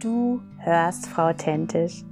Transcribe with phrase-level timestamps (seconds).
[0.00, 2.04] Du hörst Frau Authentisch,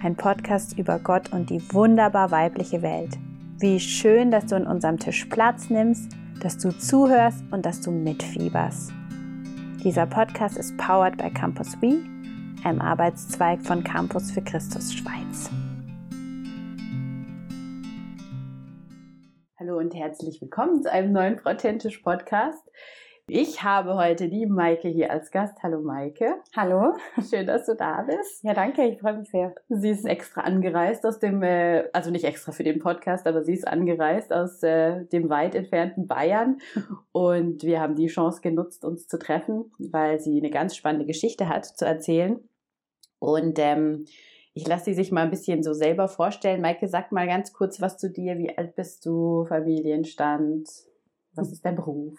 [0.00, 3.18] ein Podcast über Gott und die wunderbar weibliche Welt.
[3.58, 7.90] Wie schön, dass du an unserem Tisch Platz nimmst, dass du zuhörst und dass du
[7.90, 8.92] mitfieberst.
[9.82, 12.04] Dieser Podcast ist powered by Campus We,
[12.62, 15.50] einem Arbeitszweig von Campus für Christus Schweiz.
[19.58, 22.62] Hallo und herzlich willkommen zu einem neuen Frau Authentisch Podcast.
[23.28, 25.62] Ich habe heute die Maike hier als Gast.
[25.62, 26.42] Hallo Maike.
[26.56, 26.94] Hallo.
[27.30, 28.42] Schön, dass du da bist.
[28.42, 29.54] Ja, danke, ich freue mich sehr.
[29.68, 33.52] Sie ist extra angereist aus dem, äh, also nicht extra für den Podcast, aber sie
[33.52, 36.58] ist angereist aus äh, dem weit entfernten Bayern.
[37.12, 41.48] Und wir haben die Chance genutzt, uns zu treffen, weil sie eine ganz spannende Geschichte
[41.48, 42.40] hat zu erzählen.
[43.20, 44.04] Und ähm,
[44.52, 46.60] ich lasse sie sich mal ein bisschen so selber vorstellen.
[46.60, 48.36] Maike, sag mal ganz kurz was zu dir.
[48.36, 49.44] Wie alt bist du?
[49.44, 50.68] Familienstand?
[51.34, 52.18] Was ist dein Beruf?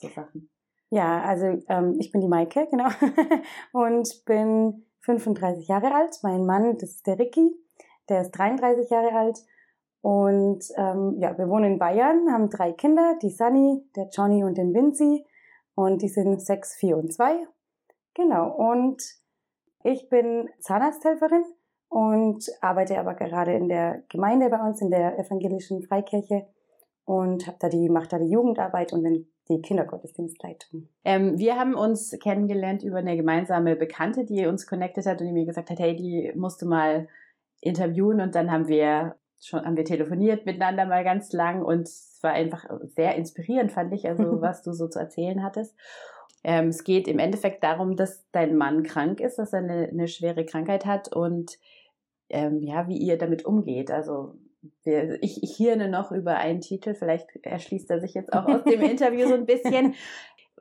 [0.00, 0.50] So Sachen?
[0.90, 2.88] Ja, also ähm, ich bin die Maike, genau,
[3.72, 6.18] und bin 35 Jahre alt.
[6.22, 7.54] Mein Mann, das ist der Ricky,
[8.08, 9.38] der ist 33 Jahre alt.
[10.02, 14.56] Und ähm, ja, wir wohnen in Bayern, haben drei Kinder, die Sunny, der Johnny und
[14.56, 15.26] den Vinci.
[15.74, 17.46] Und die sind sechs, vier und zwei.
[18.14, 18.50] Genau.
[18.50, 19.02] Und
[19.84, 21.44] ich bin Zahnarzthelferin
[21.88, 26.46] und arbeite aber gerade in der Gemeinde bei uns, in der evangelischen Freikirche
[27.04, 30.88] und habe da die, mache da die Jugendarbeit und den die Kindergottesdienstleitung.
[31.04, 35.32] Ähm, wir haben uns kennengelernt über eine gemeinsame Bekannte, die uns connected hat und die
[35.32, 37.08] mir gesagt hat, hey, die musst du mal
[37.60, 42.18] interviewen und dann haben wir schon haben wir telefoniert miteinander mal ganz lang und es
[42.22, 45.74] war einfach sehr inspirierend, fand ich, also was du so zu erzählen hattest.
[46.42, 50.08] Ähm, es geht im Endeffekt darum, dass dein Mann krank ist, dass er eine, eine
[50.08, 51.58] schwere Krankheit hat und
[52.30, 53.90] ähm, ja, wie ihr damit umgeht.
[53.90, 54.34] Also
[54.82, 58.64] wir, ich, ich hirne noch über einen Titel, vielleicht erschließt er sich jetzt auch aus
[58.64, 59.94] dem Interview so ein bisschen.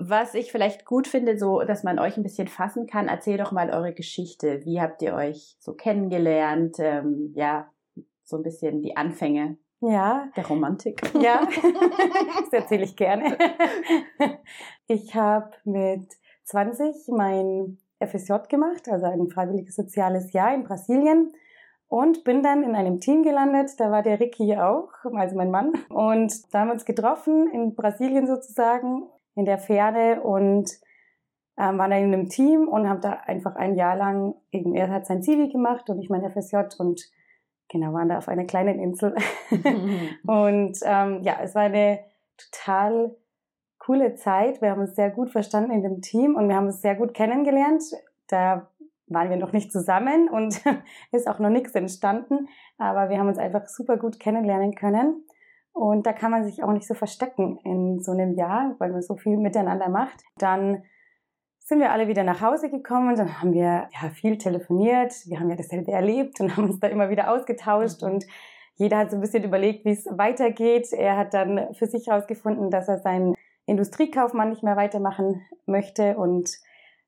[0.02, 3.52] Was ich vielleicht gut finde, so, dass man euch ein bisschen fassen kann, erzähl doch
[3.52, 4.62] mal eure Geschichte.
[4.64, 6.78] Wie habt ihr euch so kennengelernt?
[6.80, 7.70] Ähm, ja,
[8.24, 10.30] so ein bisschen die Anfänge ja.
[10.36, 11.02] Der Romantik.
[11.20, 11.48] Ja,
[12.42, 13.38] das erzähle ich gerne.
[14.88, 21.34] Ich habe mit 20 mein FSJ gemacht, also ein freiwilliges soziales Jahr in Brasilien
[21.90, 23.72] und bin dann in einem Team gelandet.
[23.80, 25.74] Da war der Ricky auch, also mein Mann.
[25.90, 30.70] Und da haben wir uns getroffen in Brasilien sozusagen, in der Ferne und
[31.58, 34.90] ähm, waren dann in einem Team und haben da einfach ein Jahr lang, eben er
[34.90, 37.02] hat sein Zivi gemacht und ich mein FSJ und
[37.68, 39.16] genau, waren da auf einer kleinen Insel.
[40.26, 42.00] und ähm, ja, es war eine
[42.38, 43.16] total
[43.80, 44.62] coole Zeit.
[44.62, 47.14] Wir haben uns sehr gut verstanden in dem Team und wir haben uns sehr gut
[47.14, 47.84] kennengelernt.
[48.28, 48.69] Da
[49.10, 50.62] waren wir noch nicht zusammen und
[51.12, 52.48] ist auch noch nichts entstanden,
[52.78, 55.26] aber wir haben uns einfach super gut kennenlernen können.
[55.72, 59.02] Und da kann man sich auch nicht so verstecken in so einem Jahr, weil man
[59.02, 60.24] so viel miteinander macht.
[60.38, 60.84] Dann
[61.60, 65.50] sind wir alle wieder nach Hause gekommen, dann haben wir ja viel telefoniert, wir haben
[65.50, 68.26] ja dasselbe erlebt und haben uns da immer wieder ausgetauscht und
[68.76, 70.94] jeder hat so ein bisschen überlegt, wie es weitergeht.
[70.94, 76.50] Er hat dann für sich herausgefunden, dass er seinen Industriekaufmann nicht mehr weitermachen möchte und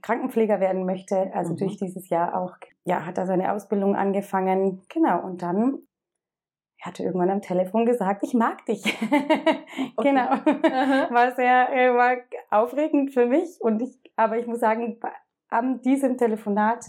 [0.02, 1.34] Krankenpfleger werden möchte.
[1.34, 1.58] Also mhm.
[1.58, 4.82] durch dieses Jahr auch, ja, hat er seine Ausbildung angefangen.
[4.90, 5.22] Genau.
[5.24, 5.80] Und dann
[6.82, 8.84] hat er irgendwann am Telefon gesagt, ich mag dich.
[9.98, 10.30] genau.
[11.14, 12.18] War sehr, äh, war
[12.50, 13.62] aufregend für mich.
[13.62, 15.00] Und ich, aber ich muss sagen,
[15.50, 16.86] an diesem Telefonat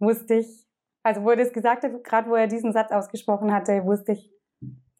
[0.00, 0.66] wusste ich,
[1.04, 4.32] also wo er das gesagt hat, gerade wo er diesen Satz ausgesprochen hatte, wusste ich,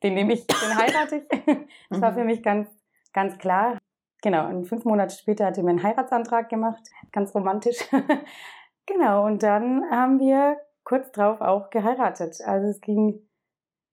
[0.02, 1.28] den nehme ich, den heirate ich.
[1.90, 2.26] das war für mhm.
[2.26, 2.69] mich ganz,
[3.12, 3.78] ganz klar.
[4.23, 7.79] Genau, und fünf Monate später hat er mir einen Heiratsantrag gemacht, ganz romantisch.
[8.87, 12.41] genau, und dann haben wir kurz drauf auch geheiratet.
[12.45, 13.29] Also es ging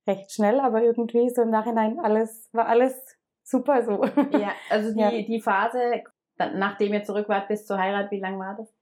[0.07, 2.95] recht schnell, aber irgendwie so im Nachhinein alles, war alles
[3.43, 4.03] super so.
[4.37, 5.11] Ja, also die, ja.
[5.11, 6.03] die Phase,
[6.37, 8.73] nachdem ihr zurück wart bis zur Heirat, wie lang war das?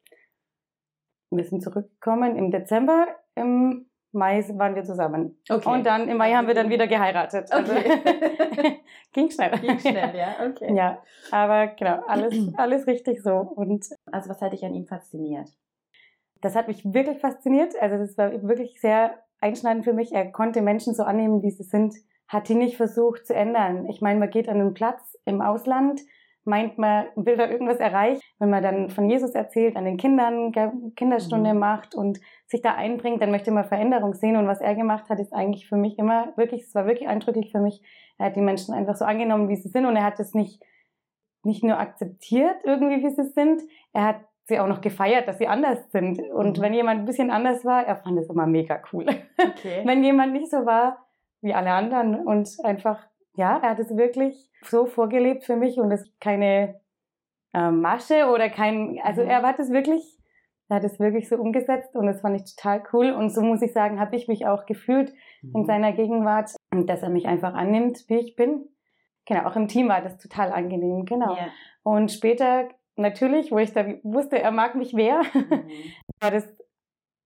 [1.30, 5.38] Wir sind zurückgekommen im Dezember, im Mai waren wir zusammen.
[5.50, 5.70] Okay.
[5.70, 7.52] Und dann im Mai also haben wir dann wieder geheiratet.
[7.52, 8.80] Also okay.
[9.14, 9.52] ging schnell.
[9.60, 10.74] Ging schnell, ja, okay.
[10.76, 11.02] Ja,
[11.32, 13.34] aber genau, alles, alles richtig so.
[13.34, 15.50] Und also was hat dich an ihm fasziniert?
[16.42, 17.74] Das hat mich wirklich fasziniert.
[17.82, 20.14] Also das war wirklich sehr einschneidend für mich.
[20.14, 21.96] Er konnte Menschen so annehmen, wie sie sind,
[22.28, 23.88] hat die nicht versucht zu ändern.
[23.90, 26.02] Ich meine, man geht an einen Platz im Ausland,
[26.46, 28.22] meint, man will da irgendwas erreichen.
[28.40, 30.52] Wenn man dann von Jesus erzählt, an den Kindern
[30.96, 31.60] Kinderstunde mhm.
[31.60, 32.20] macht und
[32.54, 34.38] sich da einbringt, dann möchte man Veränderung sehen.
[34.38, 37.52] Und was er gemacht hat, ist eigentlich für mich immer wirklich, es war wirklich eindrücklich
[37.52, 37.82] für mich.
[38.18, 40.64] Er hat die Menschen einfach so angenommen, wie sie sind und er hat es nicht,
[41.44, 43.62] nicht nur akzeptiert irgendwie, wie sie sind,
[43.92, 44.16] er hat
[44.46, 46.20] sie auch noch gefeiert, dass sie anders sind.
[46.20, 46.62] Und mhm.
[46.62, 49.06] wenn jemand ein bisschen anders war, er fand es immer mega cool.
[49.38, 49.82] Okay.
[49.86, 51.06] wenn jemand nicht so war
[51.42, 53.06] wie alle anderen und einfach
[53.36, 56.80] ja, er hat es wirklich so vorgelebt für mich und es ist keine
[57.54, 59.30] äh, Masche oder kein, also mhm.
[59.30, 60.13] er hat es wirklich,
[60.74, 63.12] er hat es wirklich so umgesetzt und das fand ich total cool.
[63.12, 65.52] Und so muss ich sagen, habe ich mich auch gefühlt mhm.
[65.58, 68.66] in seiner Gegenwart, dass er mich einfach annimmt, wie ich bin.
[69.26, 71.34] Genau, auch im Team war das total angenehm, genau.
[71.36, 71.50] Yeah.
[71.84, 75.64] Und später, natürlich, wo ich da wusste, er mag mich mehr, mhm.
[76.22, 76.46] war das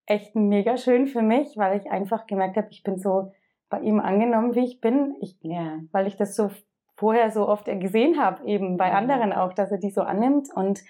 [0.06, 3.32] echt mega schön für mich, weil ich einfach gemerkt habe, ich bin so
[3.70, 5.16] bei ihm angenommen, wie ich bin.
[5.22, 5.80] Ich, yeah.
[5.94, 6.52] Weil ich das so
[6.98, 8.96] vorher so oft gesehen habe, eben bei mhm.
[8.96, 10.50] anderen auch, dass er die so annimmt.
[10.54, 10.84] Und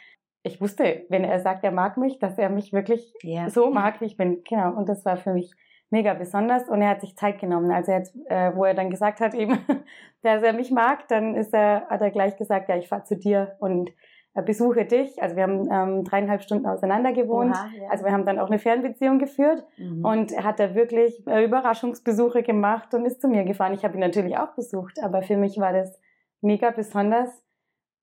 [0.47, 3.49] ich wusste, wenn er sagt, er mag mich, dass er mich wirklich yeah.
[3.49, 4.43] so mag, wie ich bin.
[4.47, 4.71] Genau.
[4.75, 5.53] Und das war für mich
[5.89, 7.71] mega besonders und er hat sich Zeit genommen.
[7.71, 9.57] Also jetzt, äh, wo er dann gesagt hat, eben,
[10.21, 13.15] dass er mich mag, dann ist er, hat er gleich gesagt, ja, ich fahre zu
[13.15, 13.91] dir und
[14.33, 15.21] äh, besuche dich.
[15.21, 17.55] Also wir haben ähm, dreieinhalb Stunden auseinander gewohnt.
[17.55, 17.89] Oha, ja.
[17.89, 20.03] Also wir haben dann auch eine Fernbeziehung geführt mhm.
[20.03, 23.73] und er hat da wirklich äh, Überraschungsbesuche gemacht und ist zu mir gefahren.
[23.73, 25.99] Ich habe ihn natürlich auch besucht, aber für mich war das
[26.41, 27.29] mega besonders,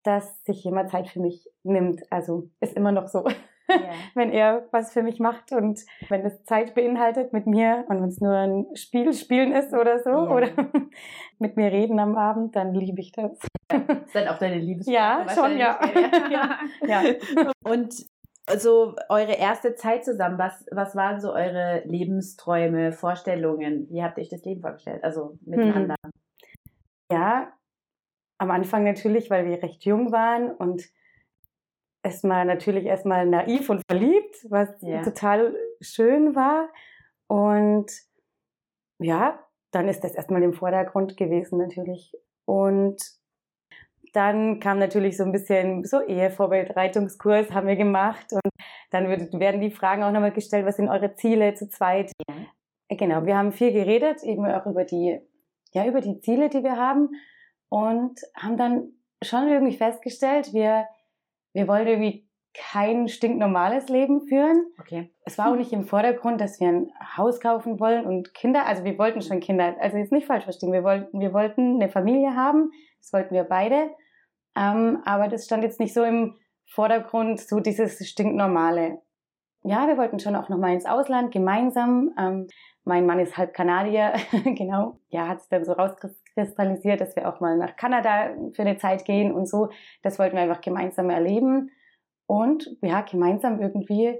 [0.04, 2.02] dass sich jemand Zeit für mich nimmt.
[2.10, 3.24] Also ist immer noch so.
[3.68, 3.80] Yeah.
[4.14, 5.80] wenn er was für mich macht und
[6.10, 10.00] wenn es Zeit beinhaltet mit mir und wenn es nur ein Spiel spielen ist oder
[10.00, 10.34] so yeah.
[10.34, 10.48] oder
[11.38, 13.32] mit mir reden am Abend, dann liebe ich das.
[13.32, 14.94] ist dann auch deine Liebessprache?
[14.94, 15.80] Ja, schon, ja.
[16.30, 16.58] ja.
[16.86, 17.02] ja.
[17.64, 17.94] Und
[18.58, 23.88] so eure erste Zeit zusammen, was, was waren so eure Lebensträume, Vorstellungen?
[23.90, 25.02] Wie habt ihr euch das Leben vorgestellt?
[25.02, 25.94] Also miteinander?
[26.04, 26.10] Hm.
[27.10, 27.52] Ja,
[28.44, 30.84] am Anfang natürlich, weil wir recht jung waren und
[32.02, 35.02] erstmal natürlich erstmal naiv und verliebt, was ja.
[35.02, 36.68] total schön war.
[37.26, 37.90] Und
[38.98, 42.12] ja, dann ist das erstmal im Vordergrund gewesen natürlich.
[42.44, 43.02] Und
[44.12, 48.52] dann kam natürlich so ein bisschen so Ehevorbereitungskurs haben wir gemacht und
[48.90, 52.12] dann werden die Fragen auch nochmal gestellt, was sind eure Ziele zu zweit?
[52.28, 52.96] Ja.
[52.96, 55.18] Genau, wir haben viel geredet, eben auch über die,
[55.72, 57.10] ja, über die Ziele, die wir haben
[57.74, 60.86] und haben dann schon irgendwie festgestellt, wir
[61.54, 64.66] wir wollen irgendwie kein stinknormales Leben führen.
[64.78, 65.12] Okay.
[65.24, 68.84] Es war auch nicht im Vordergrund, dass wir ein Haus kaufen wollen und Kinder, also
[68.84, 72.36] wir wollten schon Kinder, also jetzt nicht falsch verstehen, wir wollten, wir wollten eine Familie
[72.36, 73.90] haben, das wollten wir beide,
[74.56, 76.36] ähm, aber das stand jetzt nicht so im
[76.66, 79.00] Vordergrund, so dieses stinknormale.
[79.64, 82.14] Ja, wir wollten schon auch nochmal ins Ausland gemeinsam.
[82.18, 82.46] Ähm,
[82.84, 84.12] mein Mann ist halb Kanadier,
[84.44, 85.00] genau.
[85.08, 89.04] Ja, hat sich dann so rauskristallisiert, dass wir auch mal nach Kanada für eine Zeit
[89.04, 89.70] gehen und so.
[90.02, 91.70] Das wollten wir einfach gemeinsam erleben
[92.26, 94.18] und ja, gemeinsam irgendwie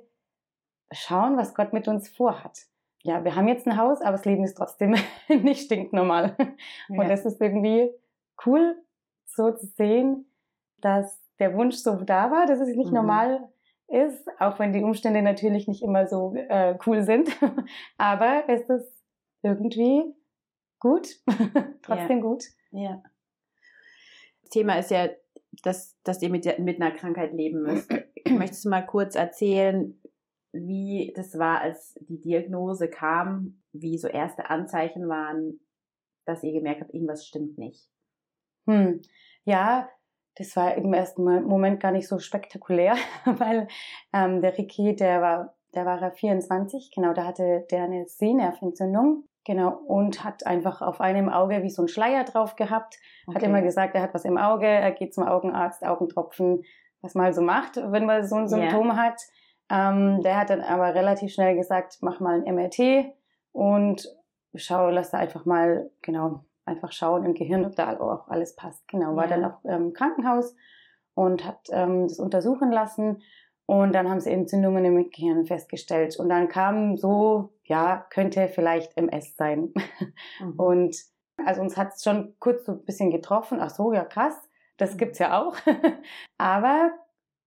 [0.93, 2.66] schauen, was Gott mit uns vorhat.
[3.02, 4.94] Ja, wir haben jetzt ein Haus, aber das Leben ist trotzdem
[5.28, 6.37] nicht stinknormal.
[6.88, 7.00] Ja.
[7.00, 7.90] Und das ist irgendwie
[8.46, 8.76] cool,
[9.26, 10.26] so zu sehen,
[10.78, 12.96] dass der Wunsch so da war, dass es nicht mhm.
[12.96, 13.49] normal
[13.88, 17.28] ist, auch wenn die Umstände natürlich nicht immer so äh, cool sind.
[17.99, 19.05] Aber es ist
[19.43, 20.14] irgendwie
[20.85, 21.09] gut,
[21.83, 22.23] trotzdem ja.
[22.23, 22.45] gut.
[22.73, 23.03] Ja.
[24.43, 25.09] Das Thema ist ja,
[25.63, 27.91] dass, dass ihr mit, mit einer Krankheit leben müsst.
[28.29, 29.99] Möchtest du mal kurz erzählen,
[30.53, 35.59] wie das war, als die Diagnose kam, wie so erste Anzeichen waren,
[36.27, 37.89] dass ihr gemerkt habt, irgendwas stimmt nicht?
[38.67, 39.01] Hm.
[39.45, 39.89] Ja,
[40.37, 43.69] das war im ersten Moment gar nicht so spektakulär, weil
[44.13, 49.71] ähm, der Ricky, der war, der war 24, genau, da hatte der eine Sehnerventzündung, genau,
[49.87, 52.97] und hat einfach auf einem Auge wie so ein Schleier drauf gehabt,
[53.27, 53.37] okay.
[53.37, 56.63] hat immer gesagt, er hat was im Auge, er geht zum Augenarzt, Augentropfen,
[57.03, 58.97] was man so macht, wenn man so ein Symptom yeah.
[58.97, 59.21] hat.
[59.71, 63.13] Ähm, der hat dann aber relativ schnell gesagt, mach mal ein MRT
[63.53, 64.09] und
[64.55, 68.87] schau, lass da einfach mal, genau, einfach schauen im Gehirn, ob da auch alles passt.
[68.89, 69.37] Genau, war ja.
[69.37, 70.55] dann auch im Krankenhaus
[71.15, 73.23] und hat ähm, das untersuchen lassen.
[73.66, 76.18] Und dann haben sie Entzündungen im Gehirn festgestellt.
[76.18, 79.73] Und dann kam so, ja, könnte vielleicht MS sein.
[80.40, 80.52] Mhm.
[80.59, 80.97] Und
[81.44, 83.59] also uns hat es schon kurz so ein bisschen getroffen.
[83.61, 84.35] Ach so, ja krass,
[84.76, 85.56] das gibt's ja auch.
[86.38, 86.92] Aber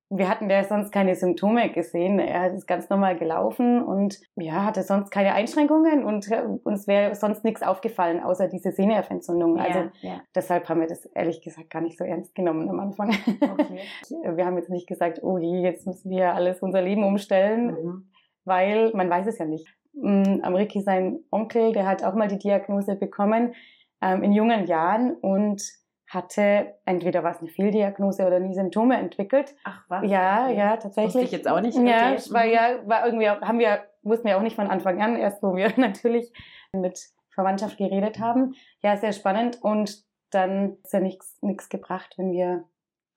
[0.09, 2.19] wir hatten ja sonst keine Symptome gesehen.
[2.19, 7.13] Er ist ganz normal gelaufen und ja, hatte sonst keine Einschränkungen und äh, uns wäre
[7.13, 9.57] sonst nichts aufgefallen, außer diese Sehnerventzündung.
[9.57, 10.21] Ja, also ja.
[10.33, 13.09] deshalb haben wir das ehrlich gesagt gar nicht so ernst genommen am Anfang.
[13.09, 13.79] Okay.
[14.35, 18.11] Wir haben jetzt nicht gesagt, oh je, jetzt müssen wir alles unser Leben umstellen, mhm.
[18.45, 19.67] weil man weiß es ja nicht.
[19.93, 23.53] Mm, Amriki, sein Onkel, der hat auch mal die Diagnose bekommen
[24.01, 25.61] ähm, in jungen Jahren und
[26.07, 29.55] hatte entweder was eine Fehldiagnose oder nie Symptome entwickelt.
[29.65, 30.09] Ach was?
[30.09, 30.57] Ja, okay.
[30.57, 31.15] ja, tatsächlich.
[31.15, 31.77] Wusste ich jetzt auch nicht.
[31.77, 31.89] Okay.
[31.89, 35.17] Ja, war ja, war irgendwie auch, haben wir, wussten wir auch nicht von Anfang an,
[35.17, 36.31] erst wo wir natürlich
[36.71, 36.99] mit
[37.29, 38.55] Verwandtschaft geredet haben.
[38.81, 42.65] Ja, sehr spannend und dann ist ja nichts nichts gebracht, wenn wir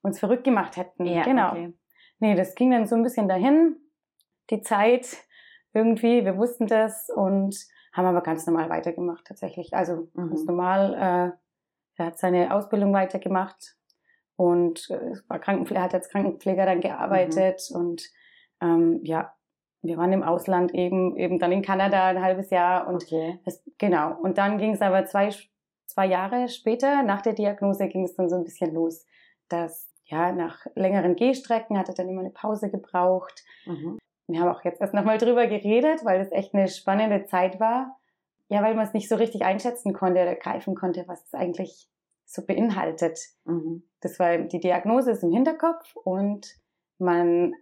[0.02, 1.06] uns verrückt gemacht hätten.
[1.06, 1.50] Ja, genau.
[1.52, 1.73] Okay.
[2.18, 3.76] Nee, das ging dann so ein bisschen dahin.
[4.50, 5.16] Die Zeit
[5.73, 7.56] irgendwie, wir wussten das und
[7.92, 9.75] haben aber ganz normal weitergemacht tatsächlich.
[9.75, 10.28] Also mhm.
[10.30, 10.94] ganz normal
[11.35, 11.50] äh,
[12.00, 13.76] er hat seine Ausbildung weitergemacht
[14.37, 17.76] und äh, war Krankenpfleger, hat als Krankenpfleger dann gearbeitet mhm.
[17.76, 18.11] und
[18.61, 19.35] ähm, ja,
[19.83, 23.38] wir waren im Ausland eben, eben dann in Kanada ein halbes Jahr und Okay.
[23.45, 24.14] das, genau.
[24.21, 25.30] Und dann ging es aber zwei,
[25.87, 29.07] zwei Jahre später, nach der Diagnose, ging es dann so ein bisschen los,
[29.49, 33.45] dass ja, nach längeren Gehstrecken hat er dann immer eine Pause gebraucht.
[33.64, 33.99] Mhm.
[34.26, 38.00] Wir haben auch jetzt erst nochmal drüber geredet, weil das echt eine spannende Zeit war.
[38.50, 41.88] Ja, weil man es nicht so richtig einschätzen konnte oder greifen konnte, was es eigentlich
[42.26, 43.19] so beinhaltet.
[43.45, 43.85] Mhm.
[44.00, 46.49] Das war die Diagnose ist im Hinterkopf und
[46.99, 47.54] man,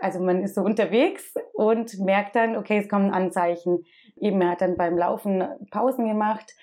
[0.00, 3.84] also man ist so unterwegs und merkt dann, okay, es kommen Anzeichen.
[4.16, 6.54] Eben, er hat dann beim Laufen Pausen gemacht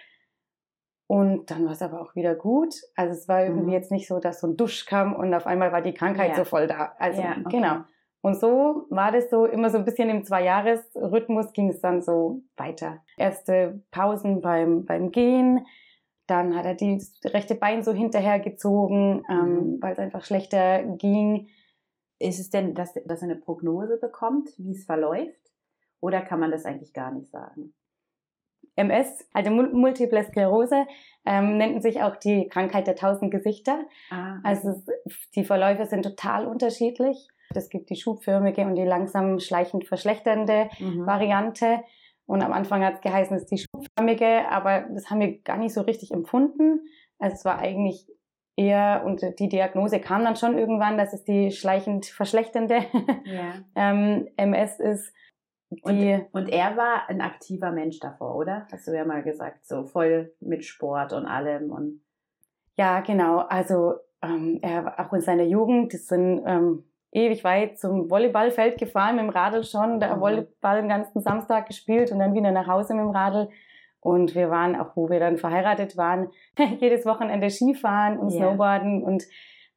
[1.07, 2.75] und dann war es aber auch wieder gut.
[2.95, 3.73] Also es war irgendwie Mhm.
[3.73, 6.35] jetzt nicht so, dass so ein Dusch kam und auf einmal war die Krankheit Ja.
[6.37, 6.93] so voll da.
[6.97, 7.43] Also Ja, okay.
[7.57, 7.75] genau.
[8.25, 12.41] Und so war das so immer so ein bisschen im Zwei-Jahres-Rhythmus ging es dann so
[12.57, 13.03] weiter.
[13.17, 15.63] Erste Pausen beim, beim Gehen,
[16.25, 19.77] dann hat er die, das rechte Bein so hinterhergezogen, ähm, Mhm.
[19.83, 21.49] weil es einfach schlechter ging.
[22.17, 25.51] Ist es denn, dass, dass er eine Prognose bekommt, wie es verläuft?
[25.99, 27.75] Oder kann man das eigentlich gar nicht sagen?
[28.75, 30.87] MS, also Mul- Multiple Sklerose,
[31.27, 33.85] ähm, nennt sich auch die Krankheit der tausend Gesichter.
[34.09, 34.85] Ah, Also es,
[35.35, 37.27] die Verläufe sind total unterschiedlich.
[37.55, 41.05] Es gibt die schubförmige und die langsam schleichend verschlechternde mhm.
[41.05, 41.83] Variante.
[42.25, 45.57] Und am Anfang hat es geheißen, es ist die schubförmige, aber das haben wir gar
[45.57, 46.81] nicht so richtig empfunden.
[47.19, 48.07] Also es war eigentlich
[48.57, 52.85] eher, und die Diagnose kam dann schon irgendwann, dass es die schleichend verschlechternde
[53.25, 53.63] ja.
[53.75, 55.13] ähm, MS ist.
[55.81, 58.67] Und, und er war ein aktiver Mensch davor, oder?
[58.71, 62.01] Hast du ja mal gesagt, so voll mit Sport und allem und
[62.77, 63.39] ja, genau.
[63.39, 66.83] Also ähm, er auch in seiner Jugend, die sind ähm,
[67.15, 70.21] ewig weit zum Volleyballfeld gefahren mit dem Radl schon, da Mhm.
[70.21, 73.49] Volleyball den ganzen Samstag gespielt und dann wieder nach Hause mit dem Radl.
[74.01, 76.29] Und wir waren, auch wo wir dann verheiratet waren,
[76.79, 78.37] jedes Wochenende Skifahren und Ja.
[78.39, 79.23] Snowboarden und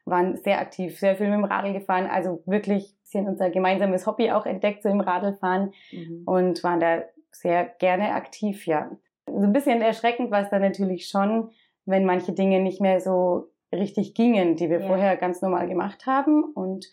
[0.05, 2.07] waren sehr aktiv, sehr viel mit dem Radl gefahren.
[2.11, 6.23] Also wirklich sind unser gemeinsames Hobby auch entdeckt, so im Radlfahren mhm.
[6.27, 8.91] und waren da sehr gerne aktiv, ja.
[9.27, 11.51] So ein bisschen erschreckend war es dann natürlich schon,
[11.87, 14.87] wenn manche Dinge nicht mehr so richtig gingen, die wir Ja.
[14.87, 16.43] vorher ganz normal gemacht haben.
[16.55, 16.87] Und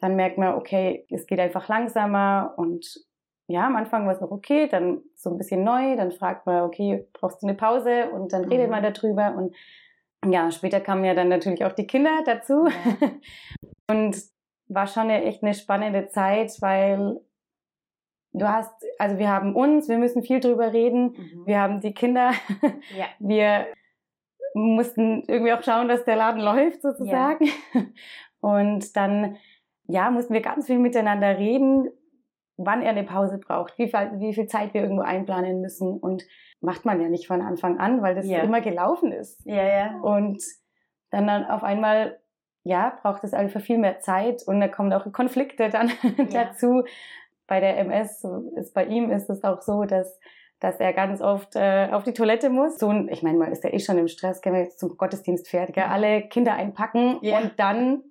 [0.00, 2.86] dann merkt man, okay, es geht einfach langsamer und
[3.48, 6.62] ja, am Anfang war es noch okay, dann so ein bisschen neu, dann fragt man,
[6.62, 8.10] okay, brauchst du eine Pause?
[8.10, 8.70] Und dann redet Mhm.
[8.70, 9.54] man darüber und
[10.32, 12.66] ja, später kamen ja dann natürlich auch die Kinder dazu.
[12.66, 13.08] Ja.
[13.90, 14.16] Und
[14.68, 17.20] war schon eine, echt eine spannende Zeit, weil
[18.32, 21.46] du hast, also wir haben uns, wir müssen viel drüber reden, Mhm.
[21.46, 22.30] wir haben die Kinder,
[22.96, 23.06] ja.
[23.18, 23.66] wir
[24.54, 27.48] mussten irgendwie auch schauen, dass der Laden läuft sozusagen.
[28.40, 29.36] Und dann,
[29.90, 31.88] ja, mussten wir ganz viel miteinander reden,
[32.56, 35.98] wann er eine Pause braucht, wie viel, wie viel Zeit wir irgendwo einplanen müssen.
[35.98, 36.24] Und
[36.60, 38.40] macht man ja nicht von Anfang an, weil das Ja.
[38.42, 39.40] immer gelaufen ist.
[39.46, 39.98] Ja, ja.
[40.02, 40.42] Und
[41.10, 42.18] dann, dann auf einmal,
[42.64, 45.88] ja, braucht es einfach viel mehr Zeit und da kommen auch Konflikte dann
[46.30, 46.44] Ja.
[46.44, 46.82] dazu.
[47.46, 48.24] Bei der MS,
[48.56, 50.18] ist bei ihm ist es auch so, dass
[50.62, 52.78] dass er ganz oft äh, auf die Toilette muss.
[52.78, 55.48] So, ich meine, man ist ja eh schon im Stress, wenn man jetzt zum Gottesdienst
[55.48, 55.84] fährt, gell?
[55.84, 57.38] alle Kinder einpacken Ja.
[57.38, 58.02] und dann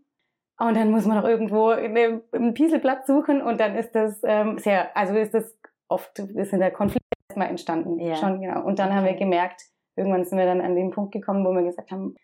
[0.59, 4.57] und dann muss man noch irgendwo eine, einen Pieselplatz suchen und dann ist das ähm,
[4.59, 7.99] sehr, also ist das oft ist in der Konflikt erstmal entstanden.
[7.99, 8.15] Ja.
[8.15, 8.63] Schon, genau.
[8.63, 9.19] Und dann haben wir Okay.
[9.19, 9.63] gemerkt,
[9.95, 12.15] irgendwann sind wir dann an den Punkt gekommen, wo wir gesagt haben,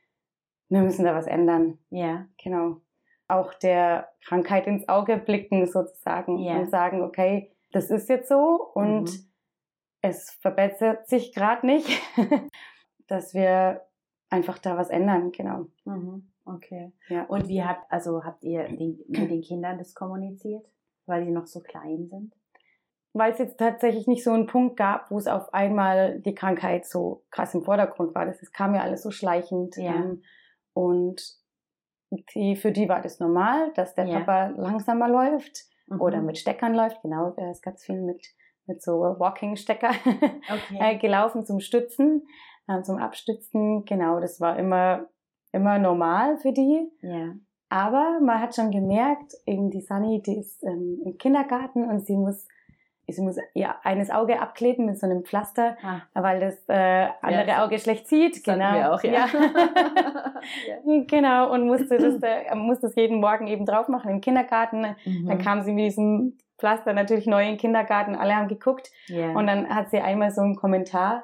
[0.69, 1.79] wir müssen da was ändern.
[1.89, 2.27] Ja.
[2.43, 2.81] Genau.
[3.27, 6.57] Auch der Krankheit ins Auge blicken sozusagen Ja.
[6.57, 9.31] und sagen, okay, das ist jetzt so und Mhm.
[10.01, 11.89] es verbessert sich gerade nicht,
[13.07, 13.81] dass wir
[14.29, 15.65] einfach da was ändern, genau.
[15.85, 16.31] Mhm.
[16.45, 16.91] Okay.
[17.09, 17.23] Ja.
[17.25, 20.65] Und wie habt, also habt ihr den, mit den Kindern das kommuniziert?
[21.07, 22.33] Weil die noch so klein sind?
[23.13, 26.85] Weil es jetzt tatsächlich nicht so einen Punkt gab, wo es auf einmal die Krankheit
[26.85, 28.25] so krass im Vordergrund war.
[28.25, 29.75] Das, das kam ja alles so schleichend.
[29.77, 29.95] Ja.
[29.95, 30.21] Ähm,
[30.73, 31.21] und
[32.33, 34.19] die, für die war das normal, dass der Ja.
[34.19, 36.01] Papa langsamer läuft Mhm.
[36.01, 37.01] oder mit Steckern läuft.
[37.03, 38.25] Genau, da ist ganz viel mit,
[38.65, 39.91] mit so Walking-Stecker
[40.51, 40.77] Okay.
[40.79, 42.27] äh, gelaufen zum Stützen,
[42.67, 43.85] äh, zum Abstützen.
[43.85, 45.07] Genau, das war immer,
[45.55, 46.89] immer normal für die.
[47.01, 47.33] ja.
[47.69, 52.15] Aber man hat schon gemerkt, eben die Sunny, die ist ähm, im Kindergarten und sie
[52.15, 52.47] muss,
[53.07, 57.45] sie muss ihr eines Auge abkleben mit so einem Pflaster, Ah, weil das äh, andere
[57.47, 58.43] das Auge schlecht sieht.
[58.43, 58.71] Genau.
[58.75, 59.11] wir auch, ja.
[59.11, 59.25] ja.
[61.07, 64.83] genau, und musste das, äh, musste das jeden Morgen eben drauf machen im Kindergarten.
[64.83, 65.37] Dann Mhm.
[65.39, 68.91] kam sie mit diesem Pflaster natürlich neu in den Kindergarten, alle haben geguckt.
[69.07, 69.31] ja.
[69.33, 71.23] Und dann hat sie einmal so einen Kommentar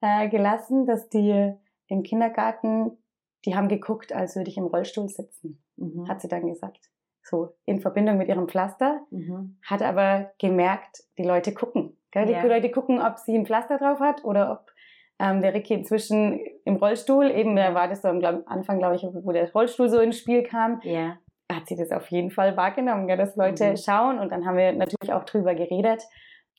[0.00, 1.52] äh, gelassen, dass die
[1.88, 2.96] im Kindergarten,
[3.44, 6.08] die haben geguckt, als würde ich im Rollstuhl sitzen, mhm.
[6.08, 6.90] hat sie dann gesagt.
[7.22, 9.58] So in Verbindung mit ihrem Pflaster, Mhm.
[9.64, 11.96] hat aber gemerkt, die Leute gucken.
[12.10, 12.26] Gell?
[12.26, 12.44] Die Ja.
[12.44, 14.70] Leute gucken, ob sie ein Pflaster drauf hat oder ob
[15.18, 18.96] ähm, der Ricky inzwischen im Rollstuhl, eben da war das so am glaub, Anfang, glaube
[18.96, 21.18] ich, wo der Rollstuhl so ins Spiel kam, Ja.
[21.50, 23.76] hat sie das auf jeden Fall wahrgenommen, ja, dass Leute mhm.
[23.76, 26.02] schauen und dann haben wir natürlich auch drüber geredet.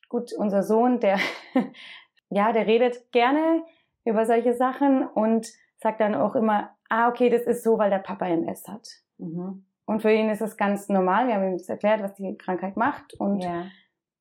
[0.10, 1.20] Gut, unser Sohn, der,
[2.30, 3.64] ja, der redet gerne
[4.06, 8.00] über solche Sachen und sagt dann auch immer, ah, okay, das ist so, weil der
[8.00, 8.88] Papa MS hat.
[9.18, 9.66] Mhm.
[9.86, 11.28] Und für ihn ist es ganz normal.
[11.28, 13.14] Wir haben ihm das erklärt, was die Krankheit macht.
[13.20, 13.66] Und ja,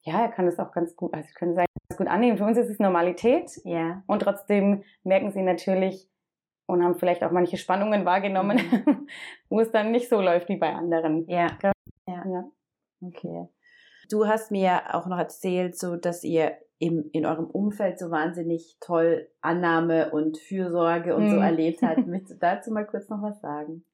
[0.02, 2.36] ja er kann es auch ganz gut, also können sagen, ganz gut annehmen.
[2.36, 3.50] Für uns ist es Normalität.
[3.64, 4.02] Ja.
[4.06, 6.08] Und trotzdem merken sie natürlich
[6.66, 9.08] und haben vielleicht auch manche Spannungen wahrgenommen, mhm.
[9.48, 11.26] wo es dann nicht so läuft wie bei anderen.
[11.28, 11.48] Ja.
[11.62, 11.72] ja.
[12.06, 12.44] ja.
[13.00, 13.48] Okay.
[14.10, 18.76] Du hast mir auch noch erzählt, so dass ihr im, in eurem Umfeld so wahnsinnig
[18.80, 21.30] toll Annahme und Fürsorge und mhm.
[21.30, 22.06] so erlebt habt.
[22.06, 23.84] Möchtest du dazu mal kurz noch was sagen?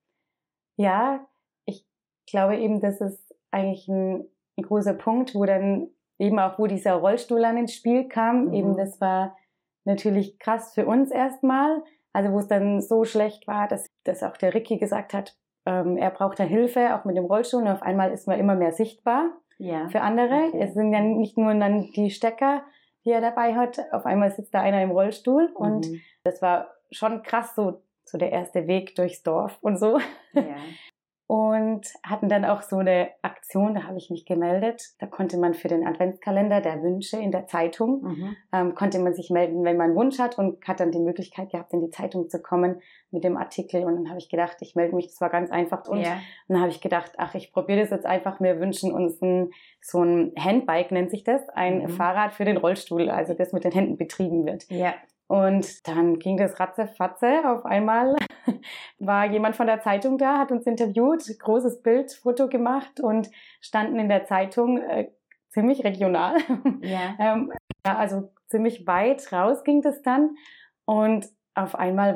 [0.76, 1.24] Ja,
[1.66, 1.86] ich
[2.28, 4.24] glaube eben, das ist eigentlich ein,
[4.58, 8.54] ein großer Punkt, wo dann eben auch, wo dieser Rollstuhl an ins Spiel kam, mhm.
[8.54, 9.36] eben das war
[9.84, 11.82] natürlich krass für uns erstmal.
[12.12, 15.96] Also wo es dann so schlecht war, dass, dass auch der Ricky gesagt hat, ähm,
[15.96, 17.62] er braucht da Hilfe, auch mit dem Rollstuhl.
[17.62, 19.30] Und auf einmal ist man immer mehr sichtbar
[19.60, 19.88] ja.
[19.90, 20.48] für andere.
[20.48, 20.60] Okay.
[20.60, 22.64] Es sind ja nicht nur dann die Stecker,
[23.04, 23.80] die er dabei hat.
[23.92, 25.56] Auf einmal sitzt da einer im Rollstuhl mhm.
[25.56, 25.88] und
[26.24, 29.98] das war schon krass so, so der erste Weg durchs Dorf und so.
[30.32, 30.56] Ja.
[31.30, 34.82] und hatten dann auch so eine Aktion, da habe ich mich gemeldet.
[34.98, 38.36] Da konnte man für den Adventskalender der Wünsche in der Zeitung, mhm.
[38.52, 41.50] ähm, konnte man sich melden, wenn man einen Wunsch hat und hat dann die Möglichkeit
[41.50, 42.82] gehabt, in die Zeitung zu kommen
[43.12, 43.84] mit dem Artikel.
[43.84, 45.86] Und dann habe ich gedacht, ich melde mich, das war ganz einfach.
[45.86, 46.20] Und yeah.
[46.48, 48.40] dann habe ich gedacht, ach, ich probiere das jetzt einfach.
[48.40, 51.88] Wir wünschen uns ein, so ein Handbike, nennt sich das, ein mhm.
[51.90, 54.68] Fahrrad für den Rollstuhl, also das mit den Händen betrieben wird.
[54.68, 54.94] Ja.
[55.28, 57.42] Und dann ging das ratzefatze.
[57.44, 58.16] Auf einmal
[58.98, 63.30] war jemand von der Zeitung da, hat uns interviewt, großes Bild, Foto gemacht und
[63.60, 65.10] standen in der Zeitung äh,
[65.48, 66.36] ziemlich regional.
[66.82, 67.14] Ja.
[67.18, 67.52] ähm,
[67.86, 70.36] ja, also ziemlich weit raus ging das dann.
[70.84, 72.14] Und auf einmal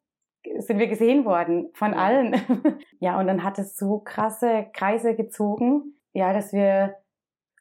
[0.59, 2.35] sind wir gesehen worden von allen.
[3.01, 6.97] ja, und dann hat es so krasse Kreise gezogen, ja, dass wir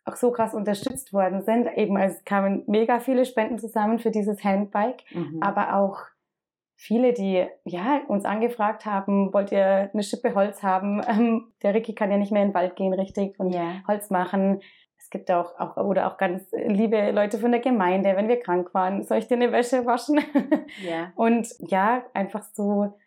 [0.05, 1.67] auch so krass unterstützt worden sind.
[1.77, 5.41] Eben es kamen mega viele Spenden zusammen für dieses Handbike, mhm.
[5.41, 6.01] aber auch
[6.75, 11.01] viele, die ja uns angefragt haben, wollt ihr eine Schippe Holz haben?
[11.13, 13.83] Ähm, der Ricky kann ja nicht mehr in den Wald gehen, richtig, und yeah.
[13.87, 14.61] Holz machen.
[14.97, 18.73] Es gibt auch, auch, oder auch ganz liebe Leute von der Gemeinde, wenn wir krank
[18.73, 20.19] waren, soll ich dir eine Wäsche waschen?
[20.83, 21.11] Yeah.
[21.15, 22.97] Und ja, einfach so,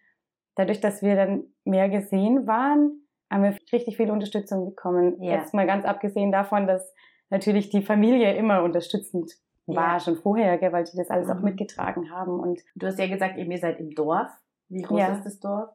[0.54, 5.20] dadurch, dass wir dann mehr gesehen waren, haben wir richtig viel Unterstützung bekommen.
[5.20, 5.38] Ja.
[5.38, 6.94] Jetzt mal ganz abgesehen davon, dass
[7.30, 9.32] natürlich die Familie immer unterstützend
[9.66, 10.00] war, ja.
[10.00, 11.32] schon vorher, gell, weil die das alles mhm.
[11.32, 12.38] auch mitgetragen haben.
[12.38, 14.30] Und du hast ja gesagt, eben ihr seid im Dorf.
[14.68, 15.14] Wie groß ja.
[15.14, 15.70] ist das Dorf?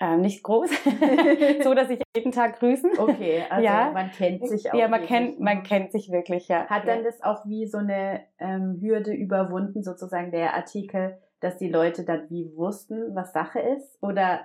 [0.00, 0.70] Ähm, nicht groß,
[1.62, 2.98] so dass ich jeden Tag grüßen.
[2.98, 3.92] Okay, also ja.
[3.92, 4.74] man kennt sich auch.
[4.74, 6.66] Ja, man kennt, man kennt sich wirklich, ja.
[6.66, 11.68] Hat dann das auch wie so eine ähm, Hürde überwunden, sozusagen der Artikel, dass die
[11.68, 14.02] Leute dann wie wussten, was Sache ist?
[14.02, 14.40] Oder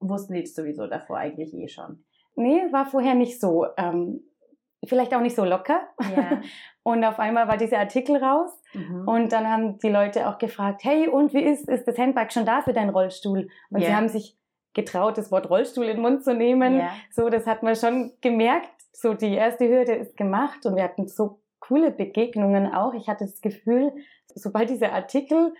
[0.00, 2.04] wussten die sowieso davor eigentlich eh schon?
[2.36, 3.66] Nee, war vorher nicht so.
[3.76, 4.20] Ähm,
[4.84, 5.80] vielleicht auch nicht so locker.
[6.16, 6.40] Ja.
[6.82, 9.06] Und auf einmal war dieser Artikel raus mhm.
[9.06, 12.46] und dann haben die Leute auch gefragt, hey, und wie ist, ist das Handbike schon
[12.46, 13.48] da für deinen Rollstuhl?
[13.68, 13.88] Und ja.
[13.88, 14.38] sie haben sich
[14.72, 16.78] getraut, das Wort Rollstuhl in den Mund zu nehmen.
[16.78, 16.92] Ja.
[17.10, 18.70] So, das hat man schon gemerkt.
[18.92, 22.94] So, die erste Hürde ist gemacht und wir hatten so coole Begegnungen auch.
[22.94, 23.92] Ich hatte das Gefühl,
[24.34, 25.52] sobald dieser Artikel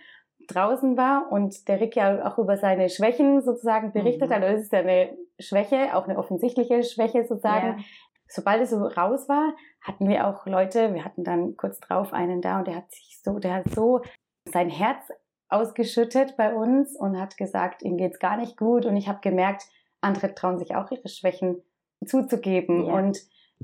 [0.47, 4.33] draußen war und der Rick ja auch über seine Schwächen sozusagen berichtet mhm.
[4.33, 4.43] hat.
[4.43, 7.77] Also das ist ja eine Schwäche, auch eine offensichtliche Schwäche sozusagen.
[7.77, 7.83] Ja.
[8.29, 12.41] Sobald es so raus war, hatten wir auch Leute, wir hatten dann kurz drauf einen
[12.41, 14.01] da und der hat sich so, der hat so
[14.45, 15.09] sein Herz
[15.49, 19.63] ausgeschüttet bei uns und hat gesagt, ihm geht's gar nicht gut und ich habe gemerkt,
[19.99, 21.63] andere trauen sich auch ihre Schwächen
[22.05, 22.93] zuzugeben ja.
[22.93, 23.19] und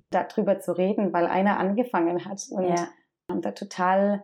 [0.10, 2.88] darüber zu reden, weil einer angefangen hat und ja.
[3.30, 4.24] haben da total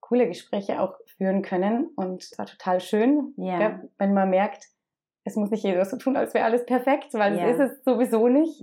[0.00, 3.82] coole Gespräche auch führen können und es war total schön, ja.
[3.98, 4.64] wenn man merkt,
[5.24, 8.28] es muss nicht jeder so tun, als wäre alles perfekt, weil es ist es sowieso
[8.28, 8.60] nicht.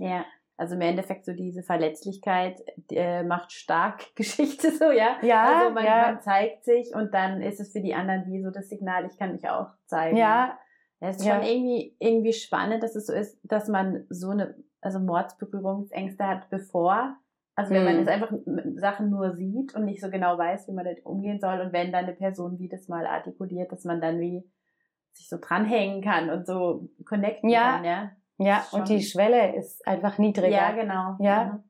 [0.62, 5.16] Also im Endeffekt so diese Verletzlichkeit äh, macht stark Geschichte so, ja.
[5.22, 5.44] Ja.
[5.44, 6.12] Also man, ja.
[6.12, 9.18] man zeigt sich und dann ist es für die anderen wie so das Signal, ich
[9.18, 10.16] kann mich auch zeigen.
[10.16, 10.56] Ja.
[11.00, 11.34] Es ist ja.
[11.34, 16.48] schon irgendwie, irgendwie spannend, dass es so ist, dass man so eine, also Mordsberührungsängste hat,
[16.48, 17.16] bevor
[17.54, 18.12] also wenn man jetzt mhm.
[18.12, 18.32] einfach
[18.76, 21.92] Sachen nur sieht und nicht so genau weiß, wie man damit umgehen soll und wenn
[21.92, 24.48] dann eine Person wie das mal artikuliert, dass man dann wie
[25.12, 27.76] sich so dranhängen kann und so connecten ja.
[27.76, 28.12] kann, ja.
[28.44, 30.56] Ja, und die Schwelle ist einfach niedriger.
[30.56, 31.16] Ja, genau.
[31.20, 31.62] Ja.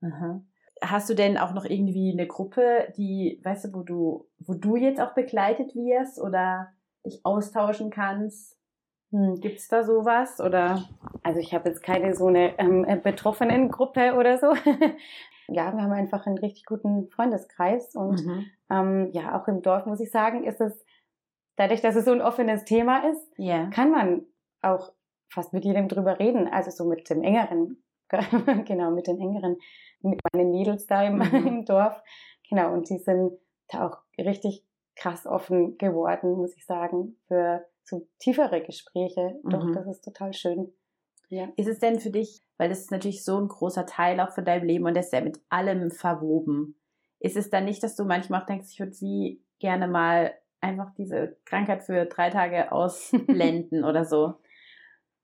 [0.00, 0.46] Mhm.
[0.82, 4.76] Hast du denn auch noch irgendwie eine Gruppe, die, weißt du, wo du, wo du
[4.76, 6.68] jetzt auch begleitet wirst oder
[7.04, 8.56] dich austauschen kannst?
[9.10, 10.40] Hm, Gibt es da sowas?
[10.40, 10.84] Oder
[11.22, 14.52] also ich habe jetzt keine so eine ähm, äh, Betroffenengruppe oder so.
[15.48, 18.46] ja, wir haben einfach einen richtig guten Freundeskreis und mhm.
[18.70, 20.84] ähm, ja, auch im Dorf muss ich sagen, ist es
[21.56, 23.70] dadurch, dass es so ein offenes Thema ist, yeah.
[23.70, 24.26] kann man
[24.62, 24.92] auch
[25.28, 27.82] fast mit jedem drüber reden, also so mit dem engeren,
[28.66, 29.56] genau, mit den engeren,
[30.00, 31.22] mit meinen Mädels da im, mhm.
[31.46, 32.00] im Dorf.
[32.48, 33.32] Genau, und die sind
[33.68, 39.38] da auch richtig krass offen geworden, muss ich sagen, für so tiefere Gespräche.
[39.44, 39.74] Doch, mhm.
[39.74, 40.72] das ist total schön.
[41.28, 41.48] Ja.
[41.56, 44.44] Ist es denn für dich, weil das ist natürlich so ein großer Teil auch von
[44.44, 46.76] deinem Leben und das ist ja mit allem verwoben.
[47.18, 50.94] Ist es dann nicht, dass du manchmal auch denkst, ich würde wie gerne mal einfach
[50.96, 54.34] diese Krankheit für drei Tage ausblenden oder so?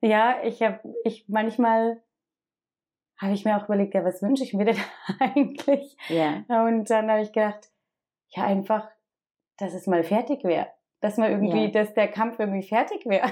[0.02, 2.02] Ja, ich habe, ich manchmal
[3.18, 4.76] habe ich mir auch überlegt, ja, was wünsche ich mir denn
[5.20, 5.96] eigentlich?
[6.08, 6.44] Ja.
[6.48, 7.70] Und dann habe ich gedacht,
[8.30, 8.90] ja, einfach,
[9.58, 10.66] dass es mal fertig wäre.
[11.00, 11.70] Dass man irgendwie, ja.
[11.70, 13.30] dass der Kampf irgendwie fertig wäre.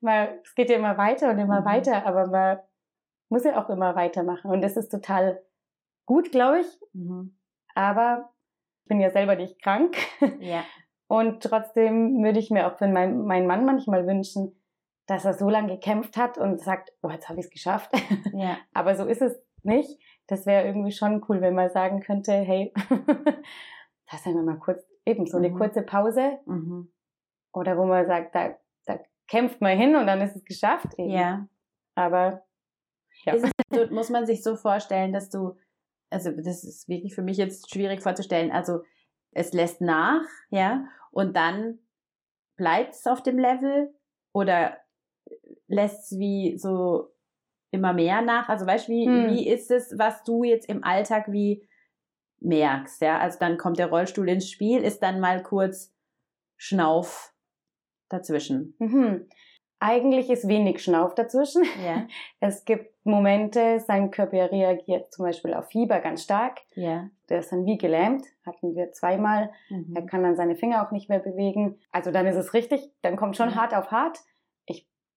[0.42, 1.64] es geht ja immer weiter und immer mhm.
[1.64, 2.58] weiter, aber man
[3.28, 4.50] muss ja auch immer weitermachen.
[4.50, 5.40] Und das ist total
[6.04, 6.66] gut, glaube ich.
[6.92, 7.36] Mhm.
[7.74, 8.32] Aber
[8.82, 9.96] ich bin ja selber nicht krank.
[10.40, 10.64] Ja.
[11.08, 14.60] Und trotzdem würde ich mir auch für meinen mein Mann manchmal wünschen,
[15.06, 17.90] dass er so lange gekämpft hat und sagt, oh, jetzt habe ich es geschafft.
[18.32, 18.58] Ja.
[18.72, 20.00] Aber so ist es nicht.
[20.26, 22.72] Das wäre irgendwie schon cool, wenn man sagen könnte, hey,
[24.10, 25.56] das ist wir mal kurz, eben so eine mhm.
[25.56, 26.38] kurze Pause.
[26.46, 26.92] Mhm.
[27.52, 30.98] Oder wo man sagt, da, da kämpft man hin und dann ist es geschafft.
[30.98, 31.10] Eben.
[31.10, 31.48] Ja.
[31.94, 32.42] Aber
[33.24, 33.38] ja.
[33.38, 35.56] So, muss man sich so vorstellen, dass du,
[36.10, 38.80] also das ist wirklich für mich jetzt schwierig vorzustellen, also
[39.32, 41.78] es lässt nach, ja, und dann
[42.56, 43.94] bleibt es auf dem Level
[44.32, 44.78] oder
[45.68, 47.10] lässt es wie so
[47.70, 48.48] immer mehr nach?
[48.48, 49.30] Also weißt du, wie, hm.
[49.30, 51.66] wie ist es, was du jetzt im Alltag wie
[52.40, 53.18] merkst, ja?
[53.18, 55.94] Also dann kommt der Rollstuhl ins Spiel, ist dann mal kurz
[56.56, 57.34] Schnauf
[58.08, 58.74] dazwischen.
[58.78, 59.28] Mhm.
[59.78, 61.64] Eigentlich ist wenig Schnauf dazwischen.
[61.84, 62.06] Ja.
[62.40, 66.60] Es gibt Momente, sein Körper reagiert zum Beispiel auf Fieber ganz stark.
[66.74, 67.10] Ja.
[67.28, 69.50] Der ist dann wie gelähmt, hatten wir zweimal.
[69.68, 69.94] Mhm.
[69.94, 71.78] Er kann dann seine Finger auch nicht mehr bewegen.
[71.92, 73.54] Also dann ist es richtig, dann kommt schon mhm.
[73.56, 74.18] hart auf hart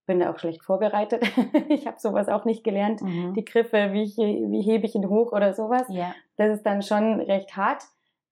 [0.10, 1.22] bin da auch schlecht vorbereitet.
[1.70, 3.00] ich habe sowas auch nicht gelernt.
[3.04, 3.36] Mhm.
[3.36, 5.86] Die Griffe, wie, ich, wie hebe ich ihn hoch oder sowas.
[5.88, 6.16] Ja.
[6.36, 7.84] Das ist dann schon recht hart.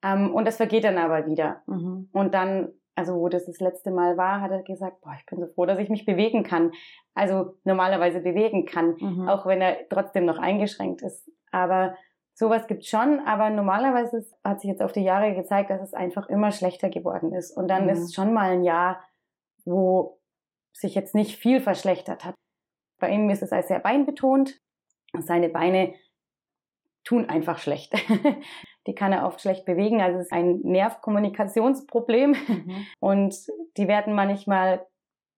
[0.03, 1.61] Ähm, und das vergeht dann aber wieder.
[1.67, 2.09] Mhm.
[2.11, 5.39] Und dann, also wo das das letzte Mal war, hat er gesagt, boah, ich bin
[5.39, 6.71] so froh, dass ich mich bewegen kann.
[7.13, 9.29] Also normalerweise bewegen kann, mhm.
[9.29, 11.29] auch wenn er trotzdem noch eingeschränkt ist.
[11.51, 11.95] Aber
[12.33, 16.27] sowas gibt schon, aber normalerweise hat sich jetzt auf die Jahre gezeigt, dass es einfach
[16.27, 17.55] immer schlechter geworden ist.
[17.55, 17.89] Und dann mhm.
[17.89, 18.99] ist schon mal ein Jahr,
[19.63, 20.17] wo
[20.79, 22.35] sich jetzt nicht viel verschlechtert hat.
[22.99, 24.59] Bei ihm ist es als sehr beinbetont.
[25.19, 25.93] Seine Beine
[27.03, 27.93] tun einfach schlecht.
[28.87, 30.01] die kann er oft schlecht bewegen.
[30.01, 32.31] Also es ist ein Nervkommunikationsproblem.
[32.31, 32.87] Mhm.
[32.99, 33.35] Und
[33.77, 34.85] die werden manchmal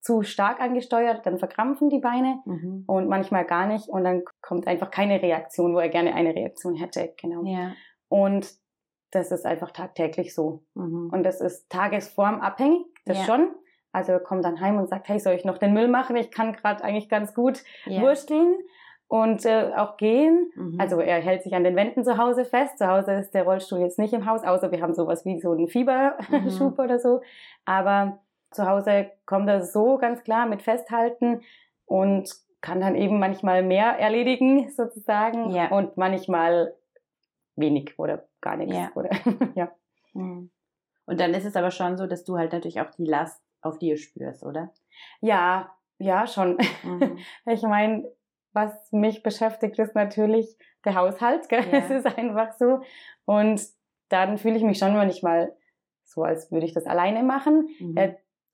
[0.02, 2.86] zu stark angesteuert, dann verkrampfen die Beine mhm.
[2.88, 6.75] und manchmal gar nicht und dann kommt einfach keine Reaktion, wo er gerne eine Reaktion
[6.75, 7.13] hätte.
[7.21, 7.43] Genau.
[7.43, 7.73] Ja.
[8.08, 8.49] Und
[9.12, 10.63] das ist einfach tagtäglich so.
[10.75, 11.10] Mhm.
[11.12, 13.23] Und das ist tagesformabhängig, das ja.
[13.25, 13.56] schon.
[13.91, 16.15] Also er kommt dann heim und sagt, hey, soll ich noch den Müll machen?
[16.15, 18.02] Ich kann gerade eigentlich ganz gut yeah.
[18.02, 18.56] wursteln
[19.08, 20.52] und äh, auch gehen.
[20.56, 20.80] Mhm.
[20.80, 22.78] Also er hält sich an den Wänden zu Hause fest.
[22.78, 25.52] Zu Hause ist der Rollstuhl jetzt nicht im Haus, außer wir haben sowas wie so
[25.52, 26.84] einen Fieberschub mhm.
[26.84, 27.21] oder so.
[27.65, 28.19] Aber
[28.52, 31.41] zu Hause kommt er so ganz klar mit Festhalten
[31.86, 35.69] und kann dann eben manchmal mehr erledigen sozusagen ja.
[35.69, 36.75] und manchmal
[37.56, 38.75] wenig oder gar nichts.
[38.75, 38.91] Ja.
[38.93, 39.10] Oder,
[39.56, 39.71] ja.
[40.13, 40.52] Mhm.
[41.06, 43.78] Und dann ist es aber schon so, dass du halt natürlich auch die Last auf
[43.78, 44.74] dir spürst, oder?
[45.22, 46.58] Ja, ja, schon.
[46.84, 47.17] Mhm.
[47.45, 48.12] Ich meine,
[48.54, 51.50] was mich beschäftigt, ist natürlich der Haushalt.
[51.50, 51.65] Gell?
[51.72, 51.80] Ja.
[51.80, 52.82] Es ist einfach so.
[53.26, 53.62] Und
[54.10, 55.56] dann fühle ich mich schon manchmal
[56.04, 57.69] so, als würde ich das alleine machen.
[57.80, 57.98] Mhm.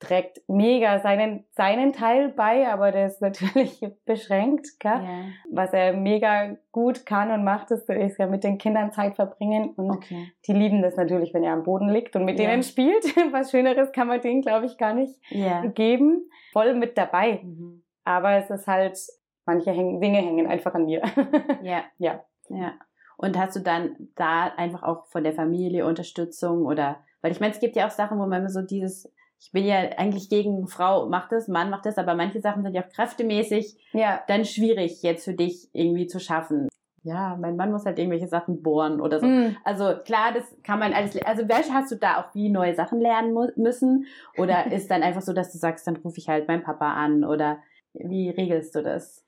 [0.06, 4.80] Er trägt mega seinen, seinen Teil bei, aber der ist natürlich beschränkt.
[4.80, 4.92] Gell?
[4.92, 5.26] Ja.
[5.52, 9.70] Was er mega gut kann und macht, ist, ist ja mit den Kindern Zeit verbringen.
[9.76, 10.32] Und okay.
[10.48, 12.50] die lieben das natürlich, wenn er am Boden liegt und mit ja.
[12.50, 13.04] denen spielt.
[13.32, 15.66] Was Schöneres kann man denen, glaube ich, gar nicht ja.
[15.66, 16.30] geben.
[16.54, 17.40] Voll mit dabei.
[17.44, 17.84] Mhm.
[18.04, 18.98] Aber es ist halt,
[19.46, 21.02] manche Dinge hängen einfach an mir.
[21.62, 21.84] ja.
[21.98, 22.24] Ja.
[22.50, 22.74] Ja.
[23.18, 27.54] Und hast du dann da einfach auch von der Familie Unterstützung oder, weil ich meine,
[27.54, 31.08] es gibt ja auch Sachen, wo man so dieses, ich bin ja eigentlich gegen Frau
[31.08, 34.22] macht das, Mann macht das, aber manche Sachen sind ja auch kräftemäßig ja.
[34.28, 36.70] dann schwierig jetzt für dich irgendwie zu schaffen.
[37.04, 39.28] Ja, mein Mann muss halt irgendwelche Sachen bohren oder so.
[39.28, 39.56] Mm.
[39.64, 41.16] Also klar, das kann man alles.
[41.22, 44.08] Also welche hast du da auch wie neue Sachen lernen müssen?
[44.38, 47.24] Oder ist dann einfach so, dass du sagst, dann rufe ich halt meinen Papa an
[47.24, 47.60] oder
[47.94, 49.24] wie regelst du das?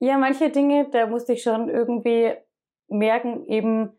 [0.00, 2.34] Ja, manche Dinge, da musste ich schon irgendwie
[2.88, 3.96] merken, eben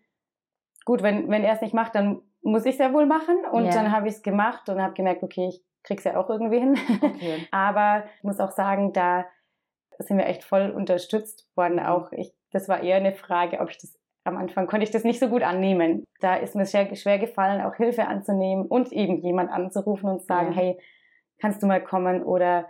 [0.85, 3.38] gut, wenn wenn er es nicht macht, dann muss ich ja wohl machen.
[3.51, 3.73] Und yeah.
[3.73, 6.77] dann habe ich es gemacht und habe gemerkt, okay, ich krieg's ja auch irgendwie hin.
[7.01, 7.47] Okay.
[7.51, 9.25] Aber ich muss auch sagen, da
[9.99, 11.79] sind wir echt voll unterstützt worden.
[11.79, 15.03] Auch ich, das war eher eine Frage, ob ich das am Anfang konnte ich das
[15.03, 16.03] nicht so gut annehmen.
[16.19, 20.51] Da ist mir sehr schwer gefallen, auch Hilfe anzunehmen und eben jemand anzurufen und sagen,
[20.51, 20.58] ja.
[20.58, 20.79] hey,
[21.39, 22.67] kannst du mal kommen oder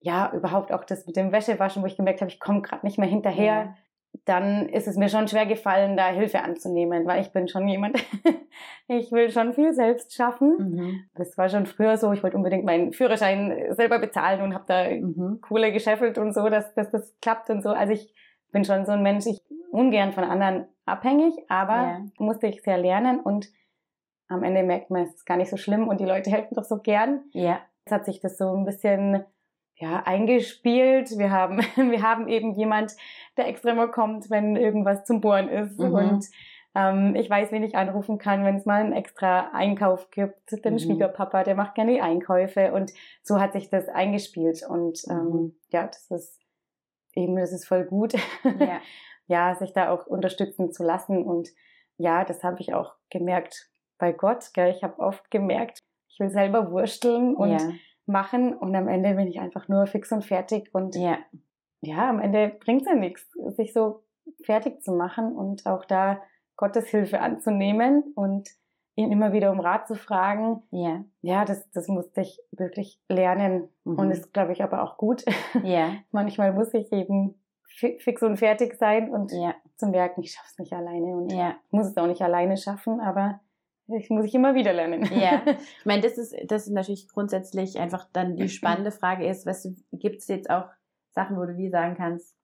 [0.00, 2.98] ja, überhaupt auch das mit dem Wäschewaschen, wo ich gemerkt habe, ich komme gerade nicht
[2.98, 3.54] mehr hinterher.
[3.54, 3.76] Ja.
[4.24, 8.02] Dann ist es mir schon schwer gefallen, da Hilfe anzunehmen, weil ich bin schon jemand,
[8.88, 10.56] ich will schon viel selbst schaffen.
[10.58, 11.04] Mhm.
[11.14, 14.88] Das war schon früher so, ich wollte unbedingt meinen Führerschein selber bezahlen und habe da
[14.88, 15.40] mhm.
[15.40, 17.70] Kohle gescheffelt und so, dass, dass das klappt und so.
[17.70, 18.14] Also ich
[18.52, 22.04] bin schon so ein Mensch, ich ungern von anderen abhängig, aber ja.
[22.18, 23.48] musste ich sehr lernen und
[24.28, 26.64] am Ende merkt man, es ist gar nicht so schlimm und die Leute helfen doch
[26.64, 27.24] so gern.
[27.32, 27.60] Ja.
[27.84, 29.24] Jetzt hat sich das so ein bisschen
[29.76, 31.18] ja, eingespielt.
[31.18, 32.92] Wir haben, wir haben eben jemand,
[33.36, 35.78] der extra mal kommt, wenn irgendwas zum Bohren ist.
[35.78, 35.92] Mhm.
[35.92, 36.26] Und
[36.74, 40.52] ähm, ich weiß, wen ich anrufen kann, wenn es mal einen extra Einkauf gibt.
[40.64, 40.78] Den mhm.
[40.78, 42.72] Schwiegerpapa, der macht gerne die Einkäufe.
[42.72, 44.62] Und so hat sich das eingespielt.
[44.68, 45.56] Und ähm, mhm.
[45.70, 46.40] ja, das ist
[47.14, 48.14] eben, das ist voll gut.
[48.44, 48.80] Ja.
[49.26, 51.24] ja, sich da auch unterstützen zu lassen.
[51.24, 51.50] Und
[51.98, 54.50] ja, das habe ich auch gemerkt bei Gott.
[54.54, 54.70] Gell?
[54.70, 57.70] Ich habe oft gemerkt, ich will selber wursteln und ja.
[58.06, 60.70] Machen und am Ende bin ich einfach nur fix und fertig.
[60.72, 61.18] Und ja,
[61.80, 64.04] ja am Ende bringt es ja nichts, sich so
[64.44, 66.20] fertig zu machen und auch da
[66.56, 68.48] Gottes Hilfe anzunehmen und
[68.96, 70.62] ihn immer wieder um Rat zu fragen.
[70.70, 71.04] Ja.
[71.20, 73.68] Ja, das, das musste ich wirklich lernen.
[73.84, 73.98] Mhm.
[73.98, 75.24] Und ist, glaube ich, aber auch gut.
[75.62, 75.94] Ja.
[76.12, 79.54] Manchmal muss ich eben fix und fertig sein und ja.
[79.76, 81.56] zu merken, ich schaffe es nicht alleine und ja.
[81.70, 83.40] muss es auch nicht alleine schaffen, aber
[83.88, 85.04] ich muss ich immer wieder lernen.
[85.12, 85.42] Ja,
[85.78, 89.68] ich meine, das ist, das ist natürlich grundsätzlich einfach dann die spannende Frage ist, was
[89.92, 90.68] gibt es jetzt auch
[91.10, 92.36] Sachen, wo du wie sagen kannst,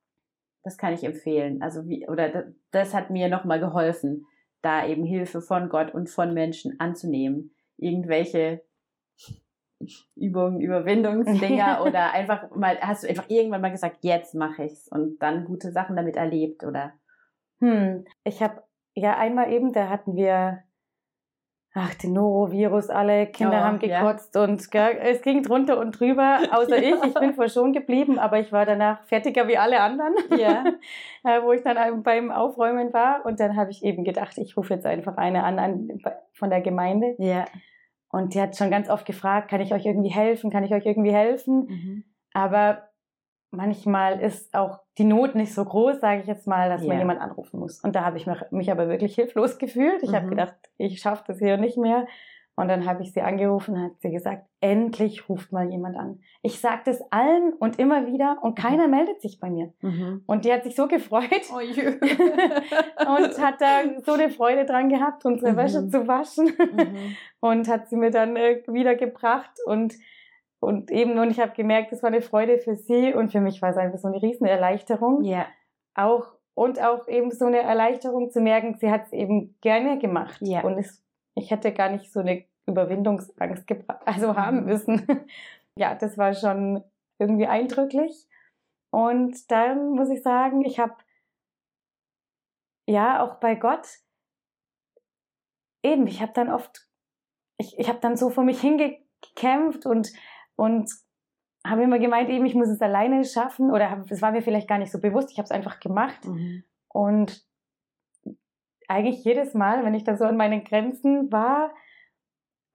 [0.62, 1.60] das kann ich empfehlen.
[1.62, 4.26] Also wie, oder das, das hat mir nochmal geholfen,
[4.62, 7.54] da eben Hilfe von Gott und von Menschen anzunehmen.
[7.76, 8.62] Irgendwelche
[10.14, 15.20] Übungen, Überwindungsdinger oder einfach mal, hast du einfach irgendwann mal gesagt, jetzt mache ich's und
[15.20, 16.92] dann gute Sachen damit erlebt oder?
[17.58, 18.62] Hm, ich habe
[18.94, 20.62] ja einmal eben, da hatten wir
[21.74, 24.44] ach, den Norovirus, alle Kinder oh, haben gekotzt ja.
[24.44, 26.94] und gell, es ging drunter und drüber, außer ich.
[27.02, 30.64] Ich bin schon geblieben, aber ich war danach fertiger wie alle anderen, ja.
[31.24, 33.24] Äh, wo ich dann beim Aufräumen war.
[33.24, 36.00] Und dann habe ich eben gedacht, ich rufe jetzt einfach eine an, an
[36.32, 37.14] von der Gemeinde.
[37.18, 37.44] Ja.
[38.10, 40.50] Und die hat schon ganz oft gefragt, kann ich euch irgendwie helfen?
[40.50, 41.66] Kann ich euch irgendwie helfen?
[41.68, 42.04] Mhm.
[42.32, 42.88] Aber
[43.52, 46.88] manchmal ist auch die Not nicht so groß, sage ich jetzt mal, dass yeah.
[46.88, 47.80] man jemand anrufen muss.
[47.80, 50.02] Und da habe ich mich aber wirklich hilflos gefühlt.
[50.02, 50.16] Ich mhm.
[50.16, 52.06] habe gedacht, ich schaffe das hier nicht mehr.
[52.54, 56.20] Und dann habe ich sie angerufen und hat sie gesagt, endlich ruft mal jemand an.
[56.42, 58.62] Ich sage das allen und immer wieder und mhm.
[58.62, 59.72] keiner meldet sich bei mir.
[59.80, 60.22] Mhm.
[60.26, 61.56] Und die hat sich so gefreut oh
[63.16, 65.56] und hat da so eine Freude dran gehabt, unsere mhm.
[65.56, 67.16] Wäsche zu waschen mhm.
[67.40, 69.94] und hat sie mir dann äh, wieder gebracht und
[70.62, 73.60] und eben, und ich habe gemerkt, es war eine Freude für sie und für mich
[73.60, 75.24] war es einfach so eine riesen Erleichterung.
[75.24, 75.46] Ja.
[75.94, 80.38] Auch, und auch eben so eine Erleichterung zu merken, sie hat es eben gerne gemacht.
[80.40, 80.62] Ja.
[80.62, 81.02] Und es,
[81.34, 83.66] ich hätte gar nicht so eine Überwindungsangst
[84.04, 84.66] also haben mhm.
[84.66, 85.26] müssen.
[85.76, 86.84] ja, das war schon
[87.18, 88.28] irgendwie eindrücklich.
[88.94, 90.94] Und dann muss ich sagen, ich habe
[92.88, 93.88] ja auch bei Gott
[95.82, 96.86] eben, ich habe dann oft,
[97.58, 100.12] ich, ich habe dann so vor mich hingekämpft und
[100.62, 100.88] und
[101.66, 104.78] habe immer gemeint, eben, ich muss es alleine schaffen oder es war mir vielleicht gar
[104.78, 106.24] nicht so bewusst, ich habe es einfach gemacht.
[106.24, 106.62] Mhm.
[106.88, 107.44] Und
[108.86, 111.72] eigentlich jedes Mal, wenn ich dann so an meinen Grenzen war,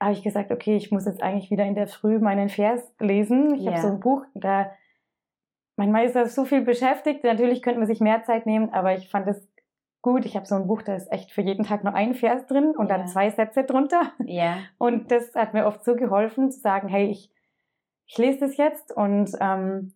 [0.02, 3.56] habe ich gesagt, okay, ich muss jetzt eigentlich wieder in der Früh meinen Vers lesen.
[3.56, 3.71] Ich yeah.
[3.71, 4.69] habe so ein Buch, da
[5.78, 7.23] manchmal ist das so viel beschäftigt.
[7.23, 9.47] Natürlich könnte man sich mehr Zeit nehmen, aber ich fand es
[10.02, 10.26] gut.
[10.26, 12.76] Ich habe so ein Buch, da ist echt für jeden Tag nur ein Vers drin
[12.76, 12.97] und yeah.
[12.97, 14.12] dann zwei Sätze drunter.
[14.26, 14.58] Ja.
[14.78, 17.32] Und das hat mir oft so geholfen, zu sagen, hey, ich
[18.08, 19.93] ich lese das jetzt und ähm,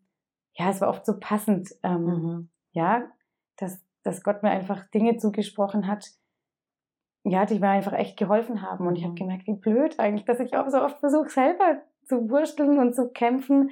[0.53, 2.49] ja, es war oft so passend, ähm, mhm.
[2.73, 3.09] ja,
[3.57, 6.05] dass, dass Gott mir einfach Dinge zugesprochen hat,
[7.23, 8.87] ja, die mir einfach echt geholfen haben.
[8.87, 9.17] Und ich habe mhm.
[9.17, 13.09] gemerkt, wie blöd eigentlich, dass ich auch so oft versuche, selber zu wursteln und zu
[13.09, 13.71] kämpfen.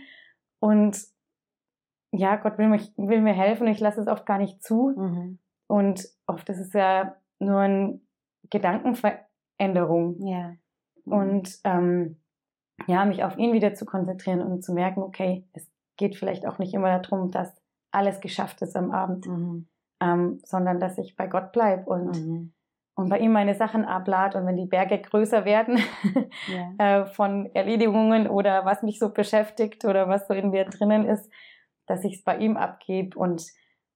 [0.60, 0.97] Und
[2.12, 4.93] ja, Gott will, mich, will mir helfen und ich lasse es oft gar nicht zu.
[4.95, 5.39] Mhm.
[5.67, 7.99] Und oft ist es ja nur eine
[8.49, 10.25] Gedankenveränderung.
[10.25, 10.54] Ja.
[11.06, 12.19] Und ähm,
[12.88, 16.60] ja, mich auf ihn wieder zu konzentrieren und zu merken, okay, es geht vielleicht auch
[16.60, 17.54] nicht immer darum, dass
[17.92, 19.68] alles geschafft ist am Abend, mhm.
[20.02, 22.54] ähm, sondern dass ich bei Gott bleibe und, mhm.
[22.96, 25.80] und bei ihm meine Sachen ablade und wenn die Berge größer werden
[26.48, 27.02] ja.
[27.02, 31.32] äh, von Erledigungen oder was mich so beschäftigt oder was so in mir drinnen ist,
[31.88, 33.46] dass ich es bei ihm abgebe und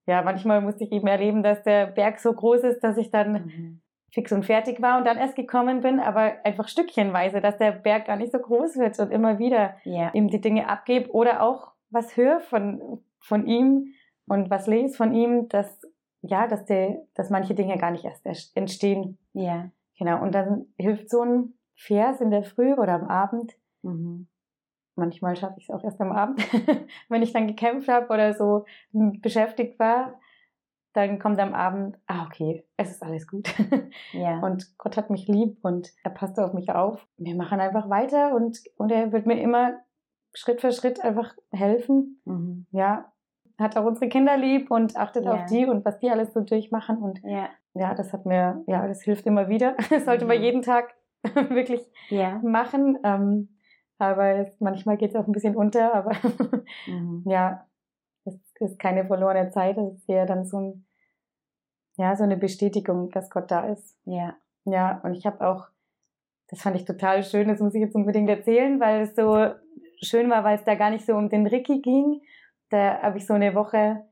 [0.06, 3.32] ja, manchmal musste ich eben erleben, dass der Berg so groß ist, dass ich dann
[3.32, 3.80] mhm
[4.14, 8.06] fix und fertig war und dann erst gekommen bin, aber einfach stückchenweise, dass der Berg
[8.06, 10.14] gar nicht so groß wird und immer wieder yeah.
[10.14, 13.94] ihm die Dinge abgebe oder auch was höre von, von ihm
[14.26, 15.80] und was lese von ihm, dass,
[16.22, 19.18] ja, dass, der, dass manche Dinge gar nicht erst entstehen.
[19.32, 19.42] Ja.
[19.42, 19.70] Yeah.
[19.98, 20.22] Genau.
[20.22, 24.28] Und dann hilft so ein Vers in der Früh oder am Abend, mhm.
[24.94, 26.40] manchmal schaffe ich es auch erst am Abend,
[27.08, 30.20] wenn ich dann gekämpft habe oder so beschäftigt war.
[30.94, 33.52] Dann kommt am Abend, ah, okay, es ist alles gut.
[34.12, 34.38] Ja.
[34.40, 37.06] Und Gott hat mich lieb und er passt auf mich auf.
[37.18, 39.74] Wir machen einfach weiter und, und er wird mir immer
[40.32, 42.20] Schritt für Schritt einfach helfen.
[42.24, 42.66] Mhm.
[42.70, 43.12] Ja,
[43.58, 45.32] hat auch unsere Kinder lieb und achtet Ja.
[45.34, 46.98] auf die und was die alles so durchmachen.
[46.98, 47.48] Und Ja.
[47.74, 49.74] ja, das hat mir, ja, das hilft immer wieder.
[49.90, 50.42] Das sollte man Mhm.
[50.44, 50.94] jeden Tag
[51.50, 52.38] wirklich Ja.
[52.44, 52.98] machen.
[53.04, 53.48] Ähm,
[53.98, 56.12] aber es, manchmal geht es auch ein bisschen unter, aber
[56.86, 57.22] Mhm.
[57.26, 57.66] ja,
[58.24, 59.76] es ist keine verlorene Zeit.
[59.76, 60.86] Es ist eher dann so ein,
[61.96, 63.98] ja, so eine Bestätigung, dass Gott da ist.
[64.04, 64.36] Ja.
[64.64, 65.68] Ja, und ich habe auch,
[66.48, 69.52] das fand ich total schön, das muss ich jetzt unbedingt erzählen, weil es so
[70.02, 72.22] schön war, weil es da gar nicht so um den Ricky ging.
[72.70, 74.04] Da habe ich so eine Woche,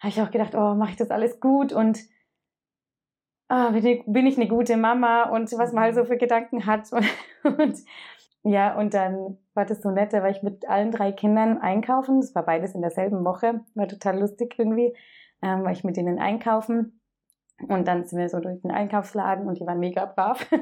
[0.00, 1.98] habe ich auch gedacht, oh, mache ich das alles gut und
[3.48, 6.66] ah, bin, ich, bin ich eine gute Mama und was man halt so für Gedanken
[6.66, 6.90] hat.
[6.92, 7.76] Und, und
[8.48, 12.20] ja, und dann war das so nett, da war ich mit allen drei Kindern einkaufen.
[12.20, 14.94] Das war beides in derselben Woche, war total lustig irgendwie,
[15.42, 17.00] ähm, war ich mit denen einkaufen.
[17.66, 20.46] Und dann sind wir so durch den Einkaufsladen und die waren mega brav.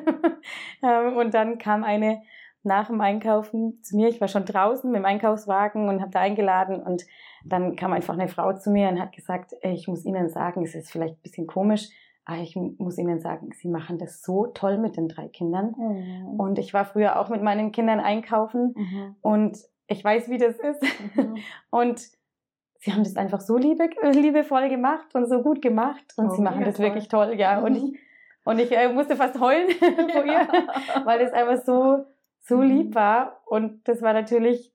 [0.83, 2.21] Ähm, und dann kam eine
[2.63, 4.09] nach dem Einkaufen zu mir.
[4.09, 6.83] Ich war schon draußen mit dem Einkaufswagen und habe da eingeladen.
[6.83, 7.05] Und
[7.47, 10.63] dann kam einfach eine Frau zu mir und hat gesagt, "Ey, ich muss Ihnen sagen,
[10.63, 11.89] es ist vielleicht ein bisschen komisch,
[12.27, 15.75] aber ich muss Ihnen sagen, Sie machen das so toll mit den drei Kindern.
[15.77, 16.41] Mhm.
[16.41, 19.17] Und ich war früher auch mit meinen Kindern einkaufen Mhm.
[19.21, 20.83] und ich weiß, wie das ist.
[21.17, 21.37] Mhm.
[21.71, 22.01] Und
[22.81, 26.05] sie haben das einfach so liebe, liebevoll gemacht und so gut gemacht.
[26.17, 26.87] Und Oh, sie machen das toll.
[26.87, 27.61] wirklich toll, ja.
[27.61, 27.99] Und ich,
[28.45, 29.69] und ich äh, musste fast heulen
[30.13, 30.49] vor ihr,
[31.05, 32.05] weil es einfach so,
[32.41, 32.63] so Mhm.
[32.63, 33.43] lieb war.
[33.47, 34.73] Und das war natürlich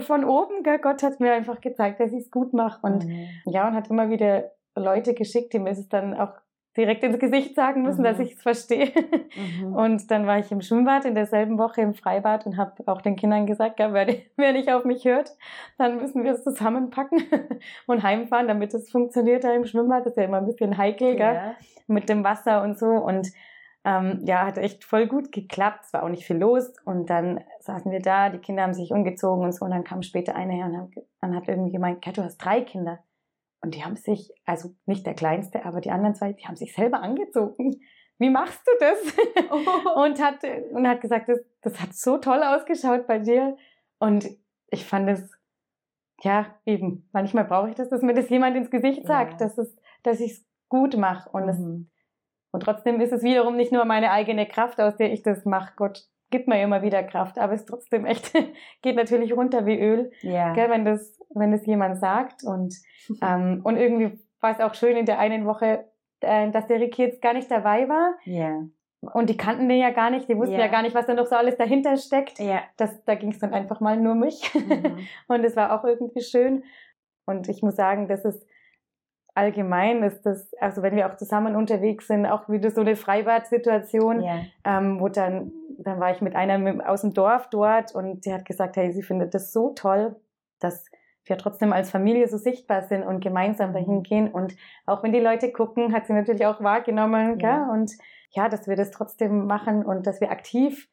[0.00, 0.62] von oben?
[0.80, 2.78] Gott hat mir einfach gezeigt, dass ich es gut mache.
[2.86, 3.26] Und Mhm.
[3.46, 6.34] ja, und hat immer wieder Leute geschickt, die mir es dann auch
[6.76, 8.04] direkt ins Gesicht sagen müssen, Mhm.
[8.04, 8.90] dass ich es verstehe.
[9.60, 9.74] Mhm.
[9.74, 13.16] Und dann war ich im Schwimmbad in derselben Woche im Freibad und habe auch den
[13.16, 14.06] Kindern gesagt, ja, wer,
[14.36, 15.32] wer nicht auf mich hört,
[15.78, 17.22] dann müssen wir es zusammenpacken
[17.86, 20.06] und heimfahren, damit es funktioniert da im Schwimmbad.
[20.06, 21.34] Das ist ja immer ein bisschen heikel, gell?
[21.34, 21.54] Ja.
[21.88, 22.86] mit dem Wasser und so.
[22.86, 23.28] Und
[23.84, 25.80] ähm, ja, hat echt voll gut geklappt.
[25.86, 26.72] Es war auch nicht viel los.
[26.84, 29.64] Und dann saßen wir da, die Kinder haben sich umgezogen und so.
[29.64, 32.38] Und dann kam später eine her und hat, dann hat irgendwie gemeint, Kat, du hast
[32.38, 33.00] drei Kinder.
[33.64, 36.74] Und die haben sich, also nicht der kleinste, aber die anderen zwei, die haben sich
[36.74, 37.80] selber angezogen.
[38.18, 38.98] Wie machst du das?
[39.96, 40.40] und hat,
[40.72, 43.56] und hat gesagt, das, das hat so toll ausgeschaut bei dir.
[43.98, 44.28] Und
[44.70, 45.30] ich fand es,
[46.22, 49.38] ja, eben, manchmal brauche ich das, dass mir das jemand ins Gesicht sagt, Ja.
[49.46, 51.28] dass, es, dass ich es gut mache.
[51.30, 51.90] Und, Mhm.
[52.52, 55.72] und trotzdem ist es wiederum nicht nur meine eigene Kraft, aus der ich das mache.
[55.76, 58.32] Gott gibt mir immer wieder Kraft, aber es ist trotzdem echt,
[58.82, 60.52] geht natürlich runter wie Öl, Ja.
[60.54, 62.42] gell, wenn, das, wenn das jemand sagt.
[62.42, 62.74] Und,
[63.22, 65.84] ähm, und irgendwie war es auch schön in der einen Woche,
[66.20, 68.14] äh, dass der Ricky jetzt gar nicht dabei war.
[68.24, 68.62] Ja.
[69.14, 70.60] Und die kannten den ja gar nicht, die wussten Ja.
[70.60, 72.38] ja, gar nicht, was da noch so alles dahinter steckt.
[72.38, 72.62] Ja.
[72.76, 74.52] Das, da ging es dann einfach mal nur mich.
[74.54, 74.98] Mhm.
[75.28, 76.64] Und es war auch irgendwie schön.
[77.26, 78.46] Und ich muss sagen, das ist
[79.34, 84.22] allgemein, ist das, also wenn wir auch zusammen unterwegs sind, auch wieder so eine Freibad-Situation,
[84.22, 84.40] Ja.
[84.64, 85.52] ähm, wo dann,
[85.86, 89.02] dann war ich mit einer aus dem Dorf dort und die hat gesagt, hey, sie
[89.02, 90.16] findet das so toll,
[90.60, 90.84] dass
[91.24, 94.28] wir trotzdem als Familie so sichtbar sind und gemeinsam dahin gehen.
[94.28, 97.58] Und auch wenn die Leute gucken, hat sie natürlich auch wahrgenommen, Ja.
[97.58, 97.70] gell?
[97.70, 97.92] Und
[98.30, 100.88] ja, dass wir das trotzdem machen und dass wir aktiv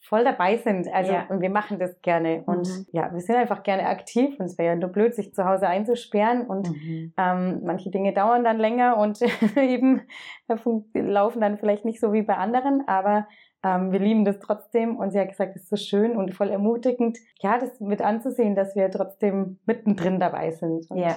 [0.00, 0.92] voll dabei sind.
[0.92, 1.26] Also, Ja.
[1.30, 2.42] und wir machen das gerne.
[2.44, 2.86] Und Mhm.
[2.92, 4.38] ja, wir sind einfach gerne aktiv.
[4.38, 6.46] Und es wäre ja nur blöd, sich zu Hause einzusperren.
[6.46, 7.12] Und Mhm.
[7.16, 9.20] ähm, manche Dinge dauern dann länger und
[9.56, 10.02] eben
[10.48, 13.26] äh, laufen dann vielleicht nicht so wie bei anderen, aber
[13.64, 14.96] ähm, wir lieben das trotzdem.
[14.96, 18.54] Und sie hat gesagt, es ist so schön und voll ermutigend, ja, das mit anzusehen,
[18.54, 20.90] dass wir trotzdem mittendrin dabei sind.
[20.90, 21.16] Und Ja.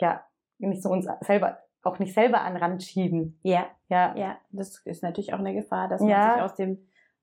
[0.00, 0.24] ja,
[0.58, 3.38] nicht so uns selber, auch nicht selber an Rand schieben.
[3.42, 3.66] Ja.
[3.88, 4.36] Ja, Ja.
[4.50, 6.32] Das ist natürlich auch eine Gefahr, dass man Ja.
[6.34, 6.78] sich aus dem,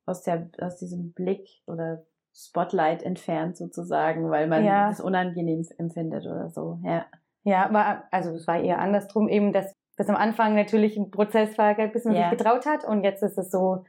[0.05, 2.03] aus der, aus diesem Blick oder
[2.35, 4.87] Spotlight entfernt sozusagen, weil man Ja.
[4.89, 6.79] das unangenehm empfindet oder so.
[6.83, 7.05] Ja.
[7.43, 11.57] Ja, aber also es war eher andersrum eben, dass das am Anfang natürlich ein Prozess
[11.57, 12.29] war, bis man Ja.
[12.29, 13.83] sich getraut hat und jetzt ist es so,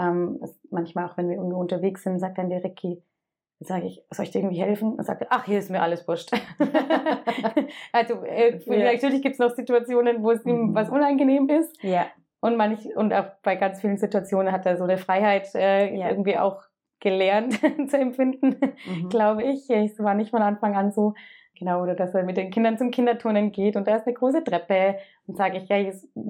[0.00, 0.40] ähm,
[0.70, 3.02] manchmal auch wenn wir irgendwo unterwegs sind, sagt dann der Ricky,
[3.60, 4.94] sage ich, soll ich dir irgendwie helfen?
[4.94, 6.30] Und sagt er, ach, hier ist mir alles wurscht.
[7.92, 8.92] also äh, Ja.
[8.92, 10.74] natürlich gibt es noch Situationen, wo es ihm Mhm.
[10.74, 12.06] was unangenehm ist Ja.
[12.40, 16.08] und manch, und auch bei ganz vielen Situationen hat er so eine Freiheit äh, Ja.
[16.08, 16.62] irgendwie auch
[17.00, 17.54] gelernt
[17.90, 19.08] zu empfinden Mhm.
[19.10, 19.68] glaube ich.
[19.70, 21.14] Es war nicht von Anfang an so,
[21.60, 24.42] genau, oder dass er mit den Kindern zum Kinderturnen geht und da ist eine große
[24.42, 25.76] Treppe und sage ich, ja,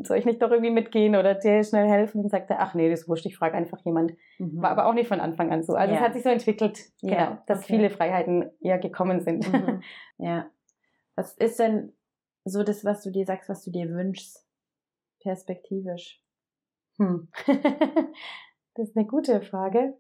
[0.02, 2.22] soll ich nicht doch irgendwie mitgehen oder dir schnell helfen?
[2.22, 4.12] Und sagt er, ach nee, das ist wurscht, ich frage einfach jemand.
[4.38, 4.60] Mhm.
[4.60, 5.72] War aber auch nicht von Anfang an so.
[5.74, 6.06] Also es Ja.
[6.06, 7.76] hat sich so entwickelt, Ja, genau, dass okay.
[7.76, 9.50] viele Freiheiten eher gekommen sind.
[9.50, 9.82] Mhm.
[10.18, 10.50] Ja.
[11.16, 11.94] Was ist denn
[12.44, 14.46] so das, was du dir sagst, was du dir wünschst?
[15.22, 16.22] Perspektivisch.
[16.98, 17.28] Hm.
[17.46, 19.96] das ist eine gute Frage.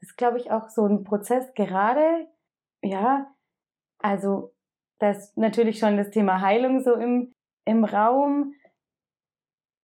[0.00, 2.26] Das ist, glaube ich, auch so ein Prozess, gerade
[2.82, 3.34] ja,
[3.98, 4.52] also
[4.98, 7.32] das ist natürlich schon das Thema Heilung so im,
[7.64, 8.54] im Raum.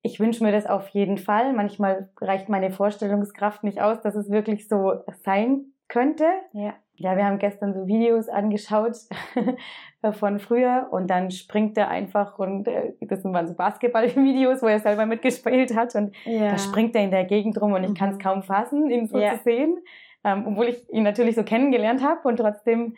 [0.04, 1.52] Ich wünsche mir das auf jeden Fall.
[1.52, 4.94] Manchmal reicht meine Vorstellungskraft nicht aus, dass es wirklich so
[5.24, 6.24] sein könnte.
[6.52, 6.74] Ja.
[6.96, 8.96] Ja, wir haben gestern so Videos angeschaut
[10.12, 14.78] von früher und dann springt er einfach und äh, das waren so Basketball-Videos, wo er
[14.78, 16.50] selber mitgespielt hat und ja.
[16.50, 17.94] da springt er in der Gegend rum und ich Mhm.
[17.94, 19.36] kann es kaum fassen, ihn so Ja.
[19.36, 19.78] zu sehen,
[20.22, 22.94] ähm, obwohl ich ihn natürlich so kennengelernt habe und trotzdem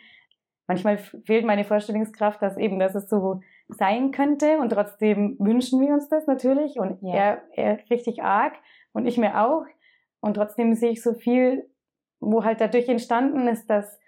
[0.67, 5.93] manchmal fehlt meine Vorstellungskraft, dass eben, dass es so sein könnte und trotzdem wünschen wir
[5.93, 7.13] uns das natürlich und Ja.
[7.13, 8.53] er, er richtig arg
[8.93, 9.65] und ich mir auch
[10.21, 11.69] und trotzdem sehe ich so viel,
[12.19, 13.99] wo halt dadurch entstanden ist, dass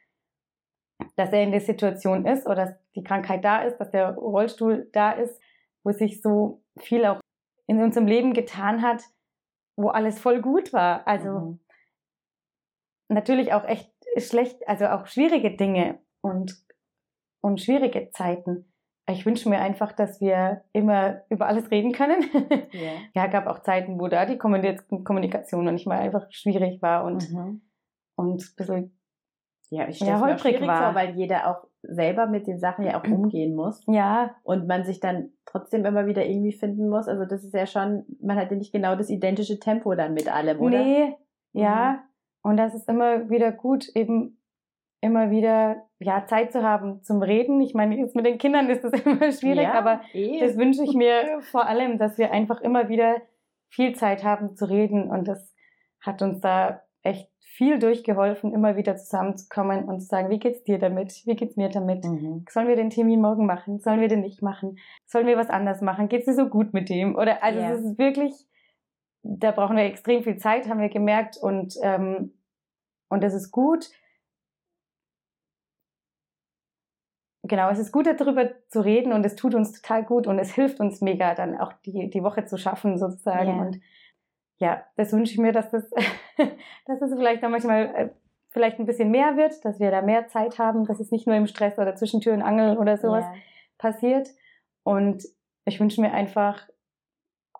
[1.15, 4.89] dass er in der Situation ist oder dass die Krankheit da ist, dass der Rollstuhl
[4.93, 5.39] da ist,
[5.83, 7.19] wo sich so viel auch
[7.67, 9.03] in unserem Leben getan hat,
[9.75, 11.07] wo alles voll gut war.
[11.07, 11.59] Also Mhm.
[13.09, 16.55] natürlich auch echt schlecht, also auch schwierige Dinge und,
[17.41, 18.71] und schwierige Zeiten.
[19.09, 22.23] Ich wünsche mir einfach, dass wir immer über alles reden können.
[22.73, 22.91] Ja.
[23.23, 27.05] ja, gab auch Zeiten, wo da die Kommuni- Kommunikation noch nicht mal einfach schwierig war
[27.05, 27.61] und, Mhm.
[28.15, 28.99] und ein bisschen,
[29.69, 30.83] Ja, ich Ja, holprig war.
[30.91, 34.83] vor, weil jeder auch selber mit den Sachen ja auch umgehen muss ja, und man
[34.83, 37.07] sich dann trotzdem immer wieder irgendwie finden muss.
[37.07, 40.27] Also das ist ja schon, man hat ja nicht genau das identische Tempo dann mit
[40.33, 40.83] allem, oder?
[40.83, 41.15] Nee,
[41.53, 42.03] ja.
[42.43, 44.41] Und das ist immer wieder gut, eben
[45.01, 47.61] immer wieder ja, Zeit zu haben zum Reden.
[47.61, 50.39] Ich meine, jetzt mit den Kindern ist das immer schwierig, ja, aber eh.
[50.39, 53.21] das wünsche ich mir vor allem, dass wir einfach immer wieder
[53.69, 55.09] viel Zeit haben zu reden.
[55.09, 55.53] Und das
[56.01, 60.77] hat uns da echt viel durchgeholfen, immer wieder zusammenzukommen und zu sagen, wie geht's dir
[60.77, 61.23] damit?
[61.25, 62.03] Wie geht's mir damit?
[62.05, 62.45] Mhm.
[62.49, 63.79] Sollen wir den Termin morgen machen?
[63.79, 64.77] Sollen wir den nicht machen?
[65.07, 66.07] Sollen wir was anders machen?
[66.07, 67.15] Geht's dir so gut mit dem?
[67.15, 67.71] Oder also Ja.
[67.71, 68.33] es ist wirklich,
[69.23, 72.33] da brauchen wir extrem viel Zeit, haben wir gemerkt und ähm,
[73.09, 73.89] und es ist gut.
[77.47, 80.53] Genau, es ist gut, darüber zu reden und es tut uns total gut und es
[80.53, 83.57] hilft uns mega, dann auch die, die Woche zu schaffen, sozusagen.
[83.57, 83.61] Ja.
[83.61, 83.79] Und
[84.59, 85.89] ja, das wünsche ich mir, dass das,
[86.85, 88.09] dass das vielleicht dann manchmal äh,
[88.49, 91.35] vielleicht ein bisschen mehr wird, dass wir da mehr Zeit haben, dass es nicht nur
[91.35, 93.33] im Stress oder zwischen Tür und Angel oder sowas Ja.
[93.77, 94.29] passiert.
[94.83, 95.23] Und
[95.65, 96.67] ich wünsche mir einfach,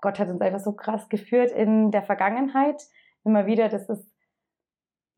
[0.02, 2.82] Gott hat uns einfach so krass geführt in der Vergangenheit.
[3.24, 4.10] Immer wieder, das ist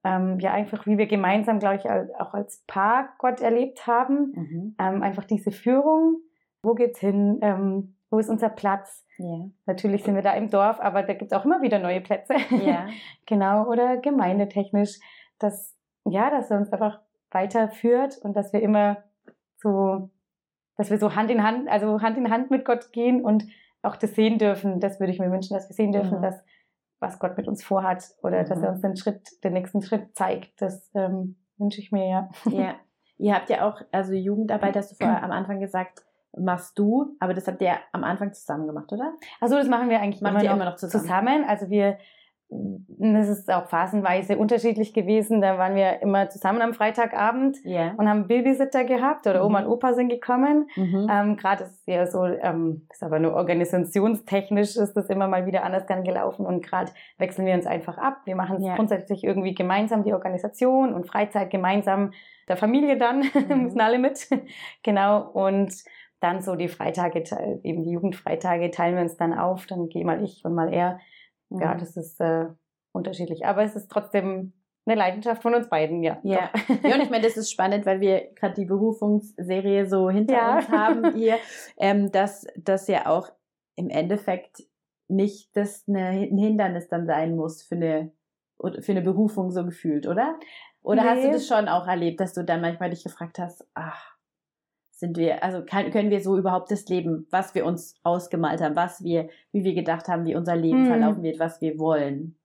[0.03, 1.89] ähm, ja einfach, wie wir gemeinsam, glaube ich,
[2.19, 4.31] auch als Paar Gott erlebt haben.
[4.35, 4.75] Mhm.
[4.79, 6.21] Ähm, einfach diese Führung.
[6.63, 7.39] Wo geht's hin?
[7.41, 9.05] Ähm, wo ist unser Platz?
[9.17, 9.49] Ja.
[9.65, 12.35] Natürlich sind wir da im Dorf, aber da gibt's auch immer wieder neue Plätze.
[12.49, 12.87] Ja.
[13.25, 14.99] genau, oder gemeindetechnisch,
[15.37, 15.75] dass,
[16.05, 16.99] ja, dass er uns einfach
[17.31, 18.97] weiterführt und dass wir immer
[19.57, 20.09] so,
[20.77, 23.45] dass wir so Hand in Hand, also Hand in Hand mit Gott gehen und
[23.81, 24.79] auch das sehen dürfen.
[24.79, 26.21] Das würde ich mir wünschen, dass wir sehen dürfen, Mhm.
[26.23, 26.43] dass,
[26.99, 28.63] was Gott mit uns vorhat oder dass Mhm.
[28.65, 30.61] er uns den Schritt, den nächsten Schritt zeigt.
[30.61, 32.29] Das ähm, wünsche ich mir, ja.
[32.45, 32.75] ja.
[33.17, 36.03] Ihr habt ja auch, also Jugendarbeit, hast du vorher am Anfang gesagt,
[36.37, 39.13] machst du, aber das habt ihr am Anfang zusammen gemacht, oder?
[39.41, 41.03] Also das machen wir eigentlich Macht immer, noch immer noch zusammen?
[41.03, 41.43] zusammen.
[41.47, 41.97] Also wir,
[42.51, 45.39] das ist auch phasenweise unterschiedlich gewesen.
[45.39, 47.93] Da waren wir immer zusammen am Freitagabend Ja.
[47.95, 49.67] und haben Babysitter gehabt oder Oma Mhm.
[49.67, 50.67] und Opa sind gekommen.
[50.75, 51.07] Mhm.
[51.11, 55.45] Ähm, Gerade ist es ja so, ähm, ist aber nur organisationstechnisch ist das immer mal
[55.45, 58.21] wieder anders dann gelaufen und gerade wechseln wir uns einfach ab.
[58.25, 58.75] Wir machen es Ja.
[58.75, 62.11] grundsätzlich irgendwie gemeinsam, die Organisation und Freizeit gemeinsam
[62.47, 63.19] der Familie dann,
[63.49, 63.63] Mhm.
[63.63, 64.27] müssen alle mit.
[64.83, 65.21] genau.
[65.29, 65.71] Und
[66.19, 67.23] dann so die Freitage,
[67.63, 69.67] eben die Jugendfreitage teilen wir uns dann auf.
[69.67, 70.99] Dann gehe mal ich und mal er.
[71.49, 71.79] Ja, Mhm.
[71.79, 72.45] das ist äh,
[72.91, 73.45] unterschiedlich.
[73.45, 74.53] Aber es ist trotzdem
[74.85, 76.19] eine Leidenschaft von uns beiden, ja.
[76.23, 76.49] Ja.
[76.83, 80.55] Ja, und ich meine, das ist spannend, weil wir gerade die Berufungsserie so hinter Ja.
[80.57, 81.37] uns haben hier,
[81.77, 83.29] ähm, dass das ja auch
[83.75, 84.63] im Endeffekt
[85.07, 88.11] nicht das eine, ein Hindernis dann sein muss für eine,
[88.81, 90.37] für eine Berufung so gefühlt, oder?
[90.81, 91.33] Oder hast du Nee.
[91.33, 94.15] das schon auch erlebt, dass du dann manchmal dich gefragt hast, ach,
[94.99, 98.75] sind wir, also kann, können wir so überhaupt das Leben, was wir uns ausgemalt haben,
[98.75, 100.85] was wir, wie wir gedacht haben, wie unser Leben Hm.
[100.87, 102.35] verlaufen wird, was wir wollen?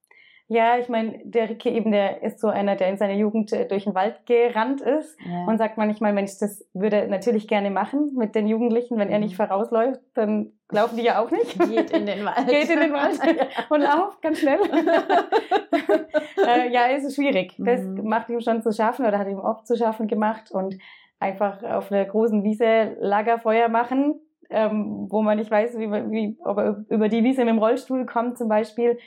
[0.47, 3.67] Ja, ich meine, der Ricke eben, der ist so einer, der in seiner Jugend äh,
[3.67, 5.47] durch den Wald gerannt ist Ja.
[5.47, 8.99] und sagt manchmal, Mensch, das würde er natürlich gerne machen mit den Jugendlichen.
[8.99, 9.25] Wenn er Mhm.
[9.25, 11.59] nicht vorausläuft, dann laufen die ja auch nicht.
[11.71, 12.47] Geht in den Wald.
[12.47, 13.19] Geht in den Wald
[13.71, 14.59] und lauft ganz schnell.
[16.47, 17.55] äh, ja, ist schwierig.
[17.59, 18.07] Das Mhm.
[18.07, 20.77] macht ihm schon zu schaffen oder hat ihm oft zu schaffen gemacht und
[21.21, 26.37] einfach auf einer großen Wiese Lagerfeuer machen, ähm, wo man nicht weiß, wie, man- wie,
[26.45, 28.99] ob er über die Wiese mit dem Rollstuhl kommt zum Beispiel.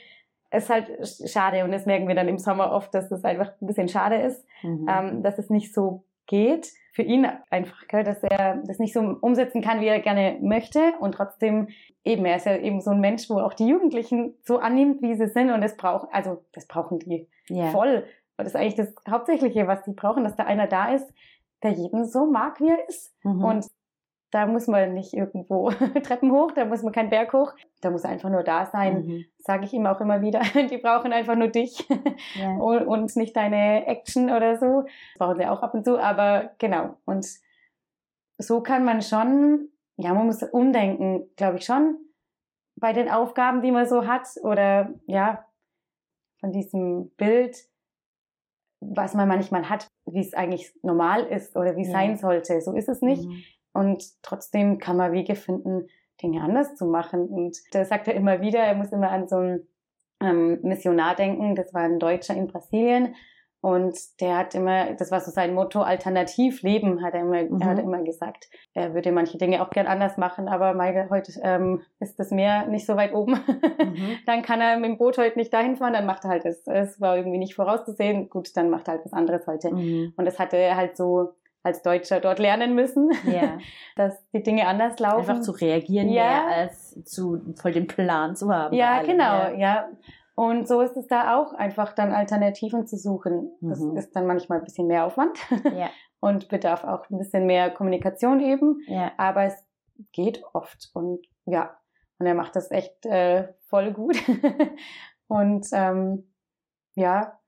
[0.50, 3.52] Ist halt sch- schade und das merken wir dann im Sommer oft, dass das einfach
[3.60, 4.86] ein bisschen schade ist, Mhm.
[4.90, 6.68] ähm, dass es nicht so geht.
[6.92, 10.80] Für ihn einfach, gell, dass er das nicht so umsetzen kann, wie er gerne möchte
[10.98, 11.68] und trotzdem
[12.04, 15.14] eben, er ist ja eben so ein Mensch, wo auch die Jugendlichen so annimmt, wie
[15.14, 17.66] sie sind und das braucht, also das brauchen die ja.
[17.66, 17.98] voll.
[18.36, 21.08] Und das ist eigentlich das Hauptsächliche, was die brauchen, dass da einer da ist,
[21.62, 23.12] der jeden so mag, wie er ist.
[23.22, 23.44] Mhm.
[23.44, 23.66] Und
[24.30, 25.70] da muss man nicht irgendwo
[26.02, 29.06] Treppen hoch, da muss man keinen Berg hoch, da muss er einfach nur da sein.
[29.06, 29.24] Mhm.
[29.38, 30.40] Sage ich ihm auch immer wieder.
[30.70, 31.88] Die brauchen einfach nur dich
[32.34, 32.56] Ja.
[32.58, 34.82] und, und nicht deine Action oder so.
[34.82, 36.96] Das brauchen sie auch ab und zu, aber genau.
[37.04, 37.26] Und
[38.38, 41.96] so kann man schon, ja, man muss umdenken, glaube ich schon,
[42.76, 45.44] bei den Aufgaben, die man so hat oder ja,
[46.40, 47.56] von diesem Bild,
[48.80, 51.94] was man manchmal hat, wie es eigentlich normal ist oder wie es Ja.
[51.94, 52.60] sein sollte.
[52.60, 53.24] So ist es nicht.
[53.24, 53.42] Mhm.
[53.72, 55.88] Und trotzdem kann man Wege finden,
[56.22, 57.26] Dinge anders zu machen.
[57.28, 59.68] Und da sagt er immer wieder, er muss immer an so einen
[60.20, 61.54] ähm, Missionar denken.
[61.54, 63.14] Das war ein Deutscher in Brasilien.
[63.60, 67.64] Und der hat immer, das war so sein Motto, alternativ leben, hat er immer, Mhm.
[67.64, 68.48] hat er immer gesagt.
[68.72, 72.66] Er würde manche Dinge auch gern anders machen, aber meine, heute ähm, ist das Meer
[72.66, 73.32] nicht so weit oben.
[73.32, 73.36] Mhm.
[74.26, 76.66] dann kann er mit dem Boot heute nicht dahin fahren, dann macht er halt das.
[76.66, 78.28] Es war irgendwie nicht vorauszusehen.
[78.30, 79.74] Gut, dann macht er halt was anderes heute.
[79.74, 80.12] Mhm.
[80.16, 81.30] Und das hatte er halt so
[81.64, 83.58] als Deutscher dort lernen müssen, Ja.
[83.96, 85.28] dass die Dinge anders laufen.
[85.28, 86.22] Einfach zu reagieren, Ja.
[86.22, 88.74] mehr als zu voll den Plan zu haben.
[88.76, 89.52] Ja, genau, Ja.
[89.56, 89.88] ja.
[90.38, 93.50] Und so ist es da auch, einfach dann Alternativen zu suchen.
[93.60, 93.96] Das Mhm.
[93.96, 95.36] ist dann manchmal ein bisschen mehr Aufwand
[95.76, 95.90] Ja.
[96.20, 98.80] und bedarf auch ein bisschen mehr Kommunikation eben.
[98.86, 99.10] ja.
[99.16, 99.54] Aber es
[100.12, 101.76] geht oft und ja,
[102.20, 104.16] und er macht das echt äh, voll gut.
[105.26, 106.30] und ähm,
[106.94, 107.38] ja,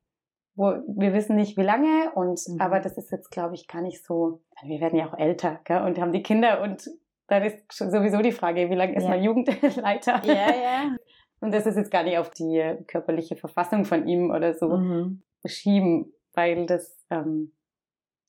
[0.56, 2.60] wo, wir wissen nicht wie lange und Mhm.
[2.60, 4.42] aber das ist jetzt, glaube ich, gar nicht so.
[4.64, 5.82] Wir werden ja auch älter gell?
[5.82, 6.90] und haben die Kinder und
[7.28, 9.10] dann ist sowieso die Frage, wie lange ist Ja.
[9.10, 10.20] man Jugendleiter?
[10.24, 10.96] Ja, ja.
[11.40, 15.22] Und das ist jetzt gar nicht auf die körperliche Verfassung von ihm oder so Mhm.
[15.46, 17.52] schieben, weil das ähm,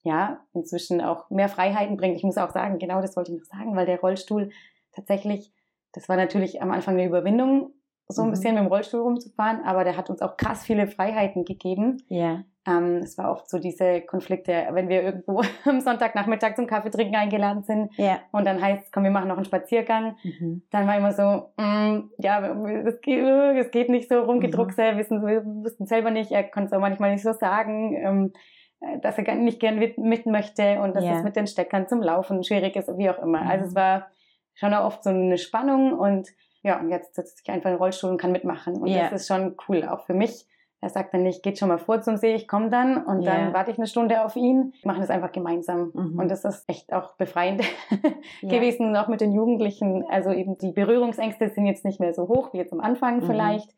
[0.04, 2.16] ja inzwischen auch mehr Freiheiten bringt.
[2.18, 4.50] Ich muss auch sagen, genau das wollte ich noch sagen, weil der Rollstuhl
[4.94, 5.54] tatsächlich,
[5.94, 7.74] das war natürlich am Anfang eine Überwindung,
[8.12, 8.32] so ein Mhm.
[8.32, 12.04] bisschen mit dem Rollstuhl rumzufahren, aber der hat uns auch krass viele Freiheiten gegeben.
[12.10, 12.44] Ja.
[12.68, 17.16] Ähm, es war oft so diese Konflikte, wenn wir irgendwo am Sonntagnachmittag zum Kaffee trinken
[17.16, 18.20] eingeladen sind Ja.
[18.32, 20.62] und dann heißt, komm, wir machen noch einen Spaziergang Mhm.
[20.70, 22.54] dann war immer so, mm, ja,
[22.84, 26.74] das geht, das geht nicht so rumgedruckse, wissen, wir wussten selber nicht, er konnte es
[26.74, 28.34] auch manchmal nicht so sagen, ähm,
[28.82, 31.18] äh, dass er nicht gern mit, mit möchte und dass Ja.
[31.18, 33.42] es mit den Steckern zum Laufen schwierig ist, wie auch immer.
[33.42, 33.48] Mhm.
[33.50, 34.08] Also es war
[34.54, 36.28] schon auch oft so eine Spannung und
[36.64, 39.10] ja, und jetzt sitze ich einfach in den Rollstuhl und kann mitmachen und Ja.
[39.10, 40.46] das ist schon cool, auch für mich.
[40.84, 43.36] Er sagt dann nicht, geht schon mal vor zum See, ich komme dann und Ja.
[43.36, 44.74] dann warte ich eine Stunde auf ihn.
[44.82, 45.92] Wir machen das einfach gemeinsam.
[45.94, 46.18] Mhm.
[46.18, 47.62] Und das ist echt auch befreiend
[48.42, 48.50] Ja.
[48.50, 50.04] gewesen, auch mit den Jugendlichen.
[50.10, 53.28] Also eben die Berührungsängste sind jetzt nicht mehr so hoch wie jetzt am Anfang Mhm.
[53.28, 53.70] vielleicht.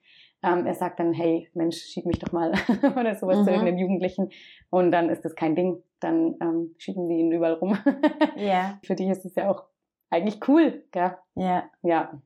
[0.45, 2.53] Ähm, er sagt dann, hey, Mensch, schieb mich doch mal
[2.97, 3.43] oder sowas Mhm.
[3.43, 4.29] zu irgendeinem Jugendlichen.
[4.69, 5.83] Und dann ist das kein Ding.
[5.99, 7.77] Dann ähm, schieben die ihn überall rum.
[8.37, 8.79] Ja.
[8.85, 9.63] Für die ist es ja auch
[10.09, 10.83] eigentlich cool.
[10.91, 11.17] Gell?
[11.35, 11.63] Ja.
[11.81, 12.21] Ja.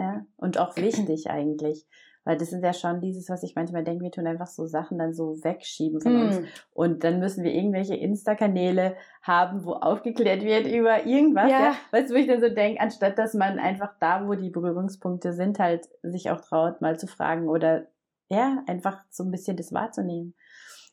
[0.00, 1.86] Ja, und auch wichtig eigentlich.
[2.24, 4.98] Weil das ist ja schon dieses, was ich manchmal denke, wir tun einfach so Sachen
[4.98, 6.36] dann so wegschieben von uns.
[6.36, 6.46] Hm.
[6.72, 11.50] Und dann müssen wir irgendwelche Insta-Kanäle haben, wo aufgeklärt wird über irgendwas.
[11.50, 11.60] Ja.
[11.60, 11.74] Ja.
[11.92, 15.32] Weißt du, wo ich dann so denke, anstatt dass man einfach da, wo die Berührungspunkte
[15.32, 17.86] sind, halt sich auch traut, mal zu fragen oder
[18.28, 20.34] ja, einfach so ein bisschen das wahrzunehmen.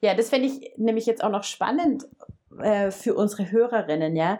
[0.01, 2.07] Ja, das fände ich nämlich jetzt auch noch spannend
[2.61, 4.39] äh, für unsere Hörerinnen, ja.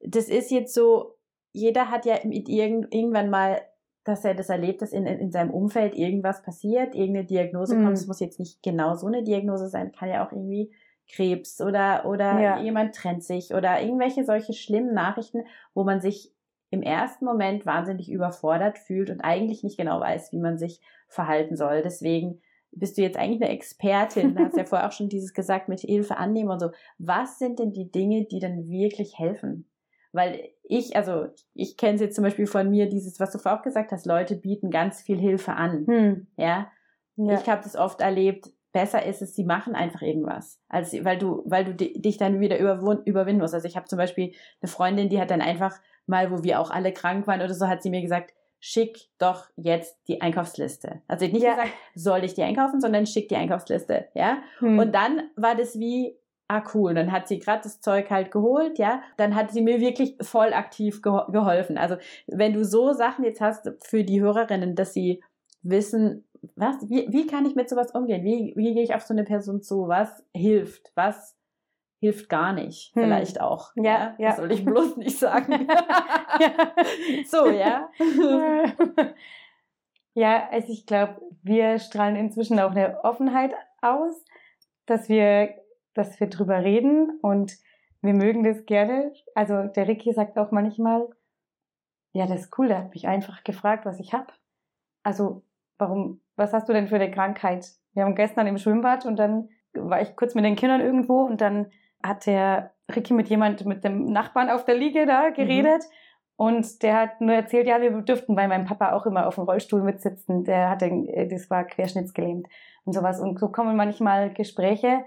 [0.00, 1.16] Das ist jetzt so,
[1.52, 3.60] jeder hat ja mit irgend, irgendwann mal,
[4.08, 7.84] dass er das erlebt, dass in, in seinem Umfeld irgendwas passiert, irgendeine Diagnose Mhm.
[7.84, 7.98] kommt.
[7.98, 10.72] Es muss jetzt nicht genau so eine Diagnose sein, kann ja auch irgendwie
[11.10, 12.60] Krebs oder, oder Ja.
[12.60, 15.44] jemand trennt sich oder irgendwelche solche schlimmen Nachrichten,
[15.74, 16.32] wo man sich
[16.70, 21.56] im ersten Moment wahnsinnig überfordert fühlt und eigentlich nicht genau weiß, wie man sich verhalten
[21.56, 21.80] soll.
[21.82, 22.42] Deswegen
[22.72, 24.34] bist du jetzt eigentlich eine Expertin.
[24.34, 26.70] Du hast ja vorher auch schon dieses gesagt mit Hilfe annehmen und so.
[26.98, 29.67] Was sind denn die Dinge, die dann wirklich helfen?
[30.12, 33.58] Weil ich, also ich kenne es jetzt zum Beispiel von mir, dieses, was du vorher
[33.60, 35.86] auch gesagt hast, Leute bieten ganz viel Hilfe an.
[35.86, 36.26] Hm.
[36.36, 36.70] Ja,
[37.16, 37.34] Ja.
[37.40, 38.48] ich habe das oft erlebt.
[38.72, 42.38] Besser ist es, sie machen einfach irgendwas, als weil du, weil du di- dich dann
[42.38, 43.54] wieder überwinden musst.
[43.54, 45.74] Also ich habe zum Beispiel eine Freundin, die hat dann einfach
[46.06, 49.46] mal, wo wir auch alle krank waren oder so, hat sie mir gesagt, schick doch
[49.56, 51.00] jetzt die Einkaufsliste.
[51.08, 51.52] Also nicht Ja.
[51.54, 54.38] gesagt, soll ich die einkaufen, sondern schick die Einkaufsliste, ja.
[54.58, 54.78] Hm.
[54.78, 56.16] Und dann war das wie,
[56.48, 59.02] ah cool, dann hat sie gerade das Zeug halt geholt, ja.
[59.16, 61.78] Dann hat sie mir wirklich voll aktiv geho geholfen.
[61.78, 61.96] Also
[62.26, 65.22] wenn du so Sachen jetzt hast für die Hörerinnen, dass sie
[65.62, 66.24] wissen,
[66.56, 68.24] was, wie, wie kann ich mit sowas umgehen?
[68.24, 69.88] Wie, wie gehe ich auf so eine Person zu?
[69.88, 70.92] Was hilft?
[70.94, 71.36] Was
[72.00, 72.94] hilft gar nicht?
[72.94, 73.04] Hm.
[73.04, 73.72] Vielleicht auch.
[73.76, 74.28] Ja, ja.
[74.28, 75.68] Das soll ich bloß nicht sagen.
[75.68, 75.86] Ja.
[77.26, 77.90] So, ja.
[80.18, 84.24] Ja, also ich glaube, wir strahlen inzwischen auch eine Offenheit aus,
[84.84, 85.54] dass wir,
[85.98, 87.58] dass wir drüber reden und
[88.00, 89.12] wir mögen das gerne.
[89.34, 91.08] Also der Ricky sagt auch manchmal,
[92.12, 94.32] ja, das ist cool, der hat mich einfach gefragt, was ich hab.
[95.02, 95.42] Also,
[95.78, 97.66] warum, was hast du denn für eine Krankheit?
[97.92, 101.40] Wir haben gestern im Schwimmbad und dann war ich kurz mit den Kindern irgendwo und
[101.40, 101.70] dann
[102.02, 105.82] hat er Ricky mit jemand, mit dem Nachbarn auf der Liege da geredet.
[105.82, 105.94] Mhm.
[106.36, 109.44] Und der hat nur erzählt, ja, wir dürften bei meinem Papa auch immer auf dem
[109.44, 110.44] Rollstuhl mitsitzen.
[110.44, 110.88] Der hatte,
[111.28, 112.46] das war querschnittsgelähmt
[112.84, 113.18] und sowas.
[113.18, 115.04] Und so kommen manchmal Gespräche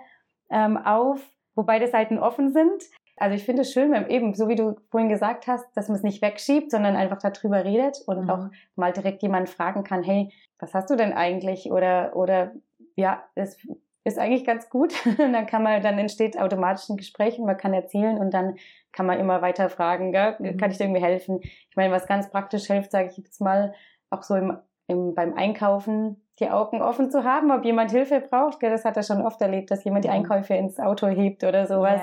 [0.52, 1.22] ähm, auf,
[1.56, 2.84] wo beide Seiten offen sind.
[3.18, 5.98] Also ich finde es schön, wenn eben, so wie du vorhin gesagt hast, dass man
[5.98, 8.30] es nicht wegschiebt, sondern einfach darüber redet und mhm.
[8.30, 11.72] auch mal direkt jemand fragen kann, hey, was hast du denn eigentlich?
[11.72, 12.54] Oder, oder
[12.96, 13.58] ja, es
[14.04, 14.94] ist eigentlich ganz gut.
[15.18, 18.56] dann kann man, dann entsteht automatisch ein Gespräch und man kann erzählen und dann
[18.92, 20.36] kann man immer weiter fragen, gell?
[20.40, 20.58] Mhm.
[20.58, 21.40] kann ich dir irgendwie helfen?
[21.42, 23.74] Ich meine, was ganz praktisch hilft, sage ich jetzt mal,
[24.10, 28.60] auch so im, im, beim Einkaufen die Augen offen zu haben, ob jemand Hilfe braucht.
[28.60, 28.72] Gell?
[28.72, 30.16] Das hat er schon oft erlebt, dass jemand die mhm.
[30.16, 32.02] Einkäufe ins Auto hebt oder sowas.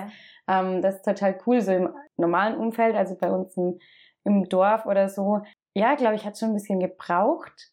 [0.48, 0.60] Ja.
[0.60, 3.78] Ähm, das ist total cool, so im normalen Umfeld, also bei uns im,
[4.24, 5.42] im Dorf oder so.
[5.74, 7.72] Ja, glaube ich, hat schon ein bisschen gebraucht,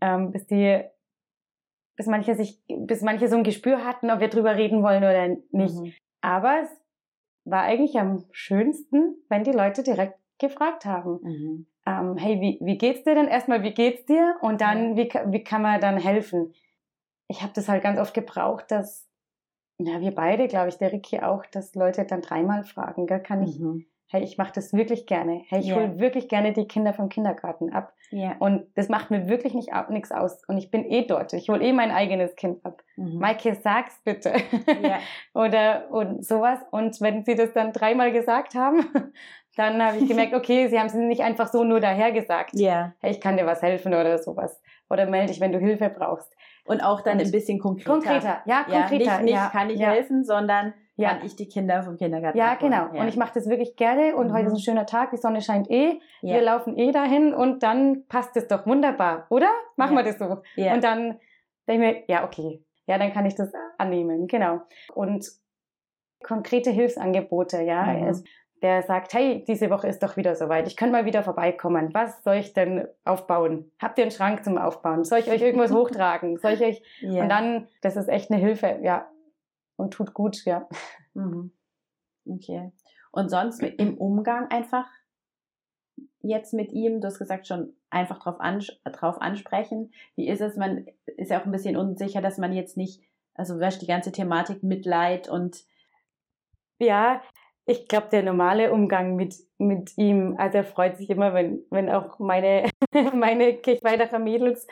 [0.00, 0.84] ähm, bis die
[1.96, 5.28] bis manche sich, bis manche so ein Gespür hatten, ob wir drüber reden wollen oder
[5.28, 5.74] nicht.
[5.74, 5.92] Mhm.
[6.20, 6.70] Aber es
[7.44, 11.20] war eigentlich am schönsten, wenn die Leute direkt gefragt haben.
[11.22, 11.66] Mhm.
[11.86, 13.28] Ähm, hey, wie, wie geht's dir denn?
[13.28, 14.36] Erstmal, wie geht's dir?
[14.40, 16.54] Und dann, wie, wie kann man dann helfen?
[17.28, 19.08] Ich habe das halt ganz oft gebraucht, dass,
[19.78, 23.20] ja, wir beide, glaube ich, der Ricky auch, dass Leute dann dreimal fragen, gell?
[23.20, 25.42] kann ich, mhm hey, ich mache das wirklich gerne.
[25.48, 25.76] Hey, ich yeah.
[25.76, 27.94] hole wirklich gerne die Kinder vom Kindergarten ab.
[28.12, 28.36] Yeah.
[28.40, 30.44] Und das macht mir wirklich nicht nichts aus.
[30.46, 31.32] Und ich bin eh dort.
[31.32, 32.82] Ich hole eh mein eigenes Kind ab.
[32.96, 33.18] Mhm.
[33.18, 34.34] Maike, sag's bitte.
[34.68, 34.98] Yeah.
[35.34, 36.58] Oder und sowas.
[36.70, 38.84] Und wenn sie das dann dreimal gesagt haben,
[39.56, 42.54] dann habe ich gemerkt, okay, sie haben es nicht einfach so nur daher gesagt.
[42.54, 42.94] Yeah.
[43.00, 44.60] Hey, ich kann dir was helfen oder sowas.
[44.88, 46.32] Oder melde dich, wenn du Hilfe brauchst.
[46.64, 47.90] Und auch dann und ein bisschen konkreter.
[47.90, 49.04] Konkreter, ja, konkreter.
[49.04, 49.48] Ja, nicht, nicht ja.
[49.50, 51.10] kann ich helfen, sondern ja.
[51.10, 52.72] kann ich die Kinder vom Kindergarten Ja, abholen.
[52.72, 52.94] genau.
[52.94, 53.02] Ja.
[53.02, 54.34] Und ich mache das wirklich gerne und mhm.
[54.34, 56.34] heute ist ein schöner Tag, die Sonne scheint eh, ja.
[56.34, 59.50] wir laufen eh dahin und dann passt es doch wunderbar, oder?
[59.76, 60.42] Machen wir das so.
[60.56, 60.74] Ja.
[60.74, 61.18] Und dann
[61.66, 64.60] denke ich mir, ja, okay, ja, dann kann ich das annehmen, genau.
[64.94, 65.26] Und
[66.22, 67.84] konkrete Hilfsangebote, ja.
[67.84, 68.24] Mhm.
[68.62, 70.68] Der sagt, hey, diese Woche ist doch wieder soweit.
[70.68, 71.92] Ich könnte mal wieder vorbeikommen.
[71.92, 73.70] Was soll ich denn aufbauen?
[73.80, 75.04] Habt ihr einen Schrank zum Aufbauen?
[75.04, 76.38] Soll ich euch irgendwas hochtragen?
[76.38, 76.82] Soll ich euch?
[77.02, 77.22] Yeah.
[77.22, 78.78] Und dann, das ist echt eine Hilfe.
[78.82, 79.10] Ja,
[79.76, 80.68] und tut gut, ja.
[81.14, 81.52] Mhm.
[82.24, 82.72] Okay.
[83.10, 84.86] Und sonst im Umgang einfach
[86.20, 89.92] jetzt mit ihm, du hast gesagt, schon einfach drauf, ans drauf ansprechen.
[90.14, 90.56] Wie ist es?
[90.56, 93.02] Man ist ja auch ein bisschen unsicher, dass man jetzt nicht,
[93.34, 95.64] also die ganze Thematik Mitleid und
[96.78, 97.22] ja,
[97.66, 101.88] ich glaube, der normale Umgang mit, mit ihm, also er freut sich immer, wenn, wenn
[101.88, 102.68] auch meine,
[103.14, 104.66] meine Kirchweiderer Mädels,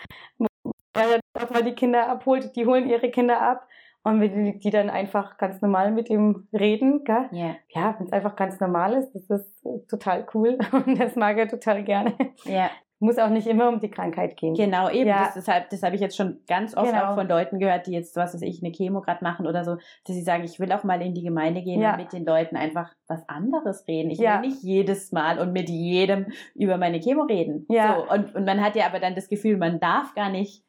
[0.95, 3.67] weil er auch mal die Kinder abholt, die holen ihre Kinder ab
[4.03, 7.29] und wenn die dann einfach ganz normal mit ihm reden, gell?
[7.33, 7.57] Yeah.
[7.69, 11.49] ja, wenn es einfach ganz normal ist, das ist total cool und das mag er
[11.49, 12.15] total gerne.
[12.45, 12.71] Ja.
[13.03, 14.53] Muss auch nicht immer um die Krankheit gehen.
[14.53, 15.09] Genau, eben.
[15.09, 15.25] Ja.
[15.25, 17.07] Das, deshalb, das habe ich jetzt schon ganz oft genau.
[17.07, 19.77] auch von Leuten gehört, die jetzt, was weiß ich, eine Chemo gerade machen oder so,
[20.05, 21.93] dass sie sagen, ich will auch mal in die Gemeinde gehen ja.
[21.93, 24.11] und mit den Leuten einfach was anderes reden.
[24.11, 24.35] Ich ja.
[24.35, 27.65] will nicht jedes Mal und mit jedem über meine Chemo reden.
[27.71, 27.97] Ja.
[27.97, 30.63] So, und, und man hat ja aber dann das Gefühl, man darf gar nicht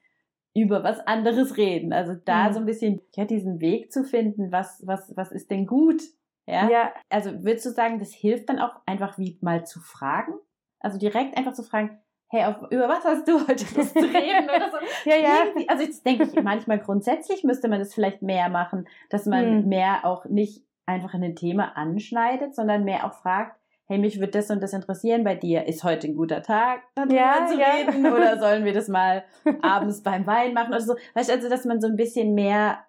[0.54, 1.92] über was anderes reden.
[1.92, 2.54] Also da mhm.
[2.54, 6.02] so ein bisschen ja, diesen Weg zu finden, was, was, was ist denn gut?
[6.48, 6.70] Ja?
[6.70, 6.94] ja.
[7.10, 10.34] Also würdest du sagen, das hilft dann auch einfach wie mal zu fragen?
[10.80, 12.00] Also direkt einfach zu fragen,
[12.32, 14.78] hey, auf, über was hast du heute Lust zu reden oder so?
[15.10, 15.44] ja, ja.
[15.46, 19.64] Irgendwie, also jetzt denke ich, manchmal grundsätzlich müsste man das vielleicht mehr machen, dass man
[19.64, 19.68] mhm.
[19.68, 24.32] mehr auch nicht einfach in ein Thema anschneidet, sondern mehr auch fragt, hey, mich würde
[24.32, 25.68] das und das interessieren bei dir.
[25.68, 27.68] Ist heute ein guter Tag, darüber ja, zu ja.
[27.72, 28.06] reden?
[28.06, 29.26] Oder sollen wir das mal
[29.62, 30.96] abends beim Wein machen oder so?
[31.14, 32.80] Weißt du, also, dass man so ein bisschen mehr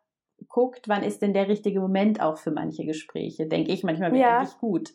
[0.49, 3.47] guckt, wann ist denn der richtige Moment auch für manche Gespräche?
[3.47, 4.49] Denke ich manchmal wäre ja.
[4.61, 4.90] gut.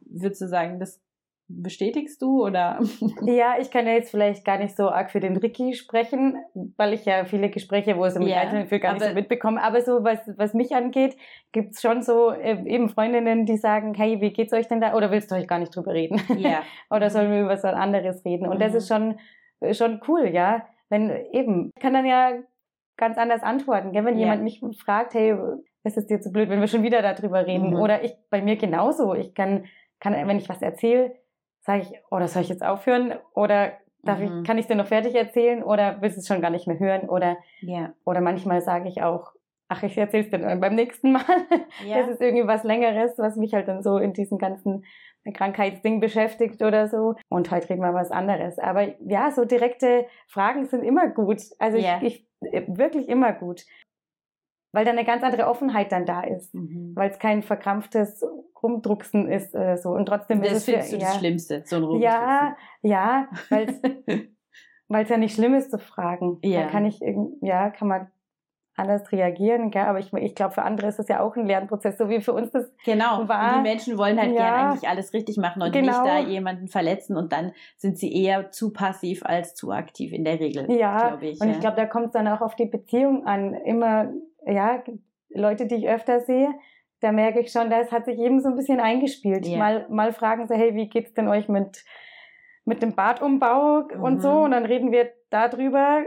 [0.00, 1.00] Würdest du sagen, das
[1.48, 2.80] bestätigst du oder?
[3.22, 6.36] Ja, ich kann ja jetzt vielleicht gar nicht so arg für den Ricky sprechen,
[6.76, 9.62] weil ich ja viele Gespräche, wo es im yeah, Einzelnen für gar nicht so mitbekomme.
[9.62, 11.16] Aber so was, was mich angeht,
[11.52, 14.94] gibt's schon so äh, eben Freundinnen, die sagen, hey, wie geht's euch denn da?
[14.94, 16.20] Oder willst du euch gar nicht drüber reden?
[16.38, 16.62] Ja.
[16.90, 18.46] oder sollen wir über was anderes reden?
[18.46, 18.60] Und mhm.
[18.60, 19.18] das ist schon,
[19.72, 20.66] schon cool, ja.
[20.88, 22.32] Wenn eben, ich kann dann ja
[22.96, 24.04] ganz anders antworten, gell?
[24.04, 24.34] wenn yeah.
[24.34, 25.34] jemand mich fragt, hey,
[25.84, 27.70] ist es dir zu blöd, wenn wir schon wieder darüber reden?
[27.70, 27.80] Mhm.
[27.80, 29.14] Oder ich, bei mir genauso.
[29.14, 29.66] Ich kann,
[30.00, 31.14] kann, wenn ich was erzähle,
[31.64, 33.14] sage ich, oder oh, soll ich jetzt aufhören?
[33.34, 34.40] Oder darf mhm.
[34.40, 35.62] ich, kann ich dir noch fertig erzählen?
[35.62, 37.08] Oder willst du es schon gar nicht mehr hören?
[37.08, 37.94] Oder, yeah.
[38.04, 39.32] oder manchmal sage ich auch,
[39.68, 41.24] ach, ich erzähl's dir dann beim nächsten Mal.
[41.84, 42.00] Yeah.
[42.00, 44.84] Das ist irgendwie was Längeres, was mich halt dann so in diesem ganzen
[45.32, 47.14] Krankheitsding beschäftigt oder so.
[47.28, 48.58] Und heute reden wir was anderes.
[48.58, 51.42] Aber ja, so direkte Fragen sind immer gut.
[51.58, 52.00] Also yeah.
[52.02, 53.64] ich, ich, wirklich immer gut
[54.74, 56.92] weil da eine ganz andere Offenheit dann da ist, mhm.
[56.94, 58.24] weil es kein verkrampftes
[58.62, 59.90] Rumdrucksen ist oder so.
[59.90, 62.20] Und trotzdem das ist es findest ja, du das Schlimmste, so ein Rumdrucksen.
[62.20, 63.28] Ja, ja,
[64.88, 66.38] weil es ja nicht schlimm ist zu fragen.
[66.42, 66.62] Ja.
[66.62, 67.00] Da kann ich,
[67.40, 68.08] ja, kann man
[68.76, 69.70] anders reagieren.
[69.70, 69.82] Gell?
[69.82, 72.32] Aber ich, ich glaube, für andere ist das ja auch ein Lernprozess, so wie für
[72.32, 73.28] uns das genau.
[73.28, 73.56] war.
[73.56, 76.02] Und die Menschen wollen halt ja, gern eigentlich alles richtig machen und genau.
[76.02, 80.24] nicht da jemanden verletzen und dann sind sie eher zu passiv als zu aktiv in
[80.24, 80.70] der Regel.
[80.72, 83.54] Ja, ich, und ich glaube, da kommt es dann auch auf die Beziehung an.
[83.54, 84.12] Immer,
[84.46, 84.82] ja,
[85.30, 86.54] Leute, die ich öfter sehe,
[87.00, 89.46] da merke ich schon, das hat sich eben so ein bisschen eingespielt.
[89.46, 89.58] Yeah.
[89.58, 91.84] Mal, mal fragen sie, hey, wie geht's denn euch mit,
[92.64, 94.02] mit dem Badumbau mhm.
[94.02, 94.30] und so?
[94.30, 96.02] Und dann reden wir darüber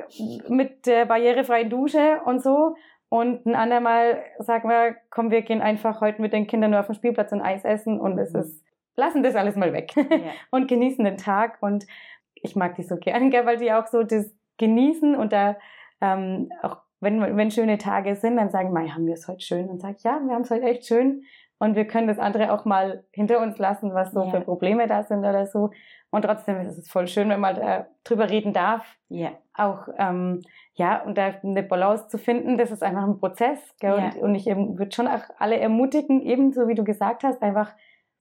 [0.48, 2.76] mit der barrierefreien Dusche und so.
[3.10, 6.88] Und ein andermal sagen wir, komm, wir gehen einfach heute mit den Kindern nur auf
[6.88, 8.40] den Spielplatz und Eis essen und es mhm.
[8.40, 8.66] ist,
[8.96, 10.32] lassen das alles mal weg yeah.
[10.52, 11.60] und genießen den Tag.
[11.62, 11.86] Und
[12.34, 15.58] ich mag die so gern, gell, weil die auch so das genießen und da
[16.02, 19.70] ähm, auch wenn, wenn schöne Tage sind, dann sagen, Mai, haben wir es heute schön?
[19.70, 21.24] Und sage ja, wir haben es heute echt schön.
[21.60, 24.30] Und wir können das andere auch mal hinter uns lassen, was so ja.
[24.30, 25.72] für Probleme da sind oder so.
[26.10, 28.86] Und trotzdem ist es voll schön, wenn man da drüber reden darf.
[29.10, 29.32] Ja.
[29.54, 30.41] Auch, ähm,
[30.76, 33.60] ja, und da eine Balance zu finden, das ist einfach ein Prozess.
[33.80, 33.98] Gell?
[33.98, 34.06] Ja.
[34.06, 37.74] Und, und ich würde schon auch alle ermutigen, ebenso wie du gesagt hast, einfach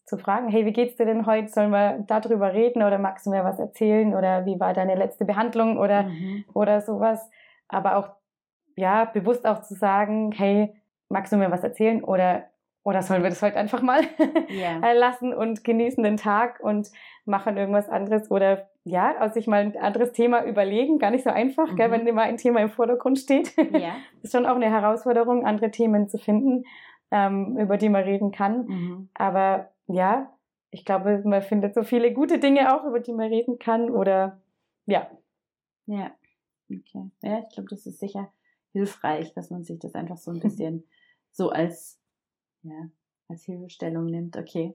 [0.05, 1.49] zu fragen, hey, wie geht's dir denn heute?
[1.49, 4.14] Sollen wir darüber reden oder magst du mir was erzählen?
[4.14, 6.45] Oder wie war deine letzte Behandlung oder, mhm.
[6.55, 7.29] oder sowas?
[7.68, 8.09] Aber auch
[8.77, 10.72] ja, bewusst auch zu sagen, hey,
[11.09, 12.45] magst du mir was erzählen oder,
[12.85, 14.03] oder sollen wir das heute einfach mal
[14.51, 14.93] yeah.
[14.95, 16.91] lassen und genießen den Tag und
[17.24, 21.31] machen irgendwas anderes oder ja, aus sich mal ein anderes Thema überlegen, gar nicht so
[21.31, 21.77] einfach, mhm.
[21.77, 23.53] gell, wenn immer ein Thema im Vordergrund steht.
[23.72, 23.97] Ja.
[24.22, 26.64] ist schon auch eine Herausforderung, andere Themen zu finden,
[27.11, 28.66] ähm, über die man reden kann.
[28.66, 29.09] Mhm.
[29.14, 30.31] Aber ja,
[30.70, 34.39] ich glaube, man findet so viele gute Dinge auch, über die man reden kann oder
[34.85, 35.11] ja.
[35.87, 36.12] Ja,
[36.70, 37.11] okay.
[37.22, 38.31] Ja, ich glaube, das ist sicher
[38.77, 40.87] hilfreich, dass man sich das einfach so ein bisschen
[41.33, 41.99] so als,
[42.62, 42.91] ja,
[43.29, 44.37] als Hilfestellung nimmt.
[44.37, 44.74] Okay,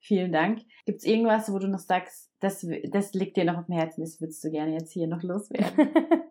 [0.00, 0.62] vielen Dank.
[0.86, 4.00] Gibt es irgendwas, wo du noch sagst, das, das liegt dir noch auf dem Herzen,
[4.00, 5.90] das würdest du gerne jetzt hier noch loswerden?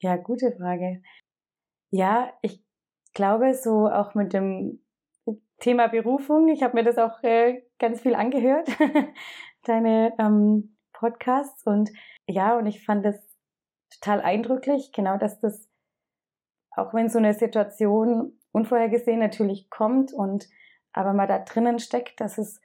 [0.00, 1.02] ja, gute Frage.
[1.90, 2.62] Ja, ich
[3.14, 4.80] glaube so auch mit dem
[5.60, 8.68] Thema Berufung, ich habe mir das auch äh, ganz viel angehört,
[9.64, 11.90] deine ähm, Podcasts und
[12.26, 13.33] ja, und ich fand das
[14.00, 15.68] total eindrücklich, genau, dass das,
[16.70, 20.48] auch wenn so eine Situation unvorhergesehen natürlich kommt und
[20.92, 22.60] aber mal da drinnen steckt, dass es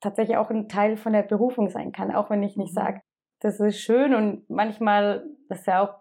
[0.00, 2.80] tatsächlich auch ein Teil von der Berufung sein kann, auch wenn ich nicht mhm.
[2.80, 3.02] sage,
[3.40, 5.94] das ist schön und manchmal, das ist ja auch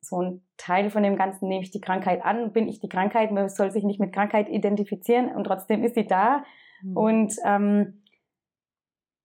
[0.00, 3.30] so ein Teil von dem Ganzen, nehme ich die Krankheit an, bin ich die Krankheit,
[3.30, 6.44] man soll sich nicht mit Krankheit identifizieren und trotzdem ist sie da
[6.82, 6.96] mhm.
[6.96, 8.01] und ähm,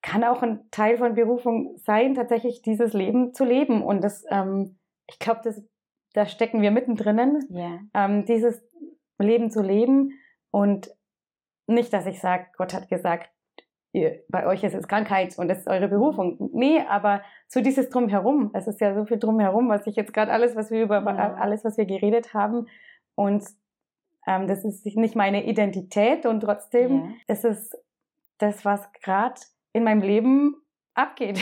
[0.08, 3.84] kann auch ein Teil von Berufung sein, tatsächlich dieses Leben zu leben.
[3.84, 5.62] Und das, ähm, ich glaube, das,
[6.14, 7.80] da stecken wir mittendrin, yeah.
[7.94, 8.64] ähm, dieses
[9.20, 10.14] Leben zu leben.
[10.50, 10.90] Und
[11.68, 13.30] nicht, dass ich sage, Gott hat gesagt,
[13.92, 16.52] ihr, bei euch ist es Krankheit und es ist eure Berufung.
[16.54, 18.52] Nee, aber so dieses Drumherum.
[18.54, 21.34] Es ist ja so viel Drumherum, was ich jetzt gerade alles, was wir über ja.
[21.34, 22.68] alles, was wir geredet haben.
[23.16, 23.44] Und
[24.26, 27.34] ähm, das ist nicht meine Identität und trotzdem ja.
[27.34, 27.72] ist es
[28.38, 29.42] das, was gerade
[29.78, 30.56] in meinem Leben
[30.94, 31.40] abgeht.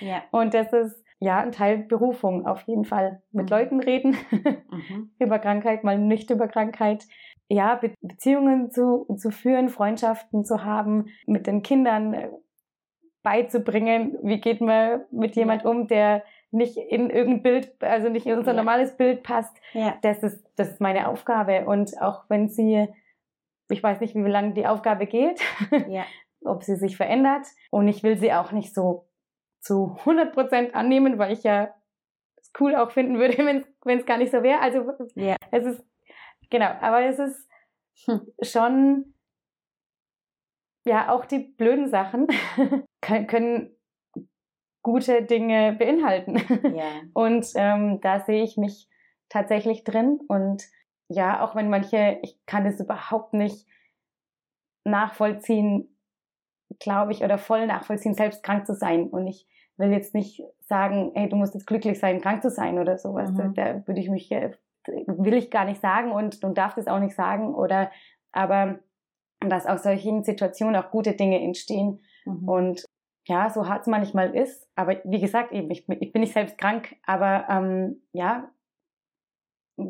[0.00, 0.24] Ja.
[0.30, 3.22] Und das ist ja ein Teil Berufung auf jeden Fall.
[3.32, 3.50] Mit mhm.
[3.50, 5.10] Leuten reden mhm.
[5.18, 7.04] über Krankheit, mal nicht über Krankheit.
[7.48, 12.28] Ja, Be Beziehungen zu, zu führen, Freundschaften zu haben, mit den Kindern äh,
[13.22, 15.70] beizubringen, wie geht man mit jemand ja.
[15.70, 18.56] um, der nicht in irgendein Bild, also nicht in unser ja.
[18.56, 19.56] normales Bild passt.
[19.72, 19.96] Ja.
[20.02, 21.66] Das ist, das ist meine Aufgabe.
[21.66, 22.88] Und auch wenn sie,
[23.68, 25.40] ich weiß nicht, wie lange die Aufgabe geht,
[25.88, 26.04] ja
[26.46, 27.46] ob sie sich verändert.
[27.70, 29.08] Und ich will sie auch nicht so
[29.60, 31.74] zu 100 Prozent annehmen, weil ich ja
[32.36, 33.38] es cool auch finden würde,
[33.84, 34.60] wenn es gar nicht so wäre.
[34.60, 35.36] Also ja.
[35.50, 35.84] es ist,
[36.50, 37.48] genau, aber es ist
[38.04, 38.20] hm.
[38.42, 39.14] schon,
[40.84, 42.28] ja, auch die blöden Sachen
[43.00, 43.76] können,
[44.82, 46.36] gute Dinge beinhalten.
[46.76, 47.00] Ja.
[47.12, 48.88] Und ähm, da sehe ich mich
[49.28, 50.20] tatsächlich drin.
[50.28, 50.62] Und
[51.08, 53.66] ja, auch wenn manche, ich kann es überhaupt nicht
[54.84, 55.95] nachvollziehen,
[56.78, 59.08] glaube ich, oder voll nachvollziehen, selbst krank zu sein.
[59.08, 59.46] Und ich
[59.76, 63.30] will jetzt nicht sagen, hey, du musst jetzt glücklich sein, krank zu sein oder sowas.
[63.30, 63.54] Mhm.
[63.54, 64.52] Da, da, würde ich mich, äh,
[64.86, 67.54] will ich gar nicht sagen und, und darf das auch nicht sagen.
[67.54, 67.90] Oder,
[68.32, 68.78] aber
[69.40, 72.00] dass aus solchen Situationen auch gute Dinge entstehen.
[72.24, 72.48] Mhm.
[72.48, 72.84] Und
[73.26, 74.68] ja, so hart es manchmal ist.
[74.76, 78.50] Aber wie gesagt, eben, ich, ich bin nicht selbst krank, aber ähm, ja,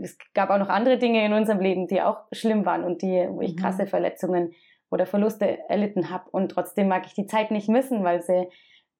[0.03, 3.29] es gab auch noch andere Dinge in unserem Leben, die auch schlimm waren und die,
[3.31, 3.59] wo ich mhm.
[3.59, 4.53] krasse Verletzungen
[4.91, 6.31] oder Verluste erlitten habe.
[6.31, 8.49] Und trotzdem mag ich die Zeit nicht missen, weil sie,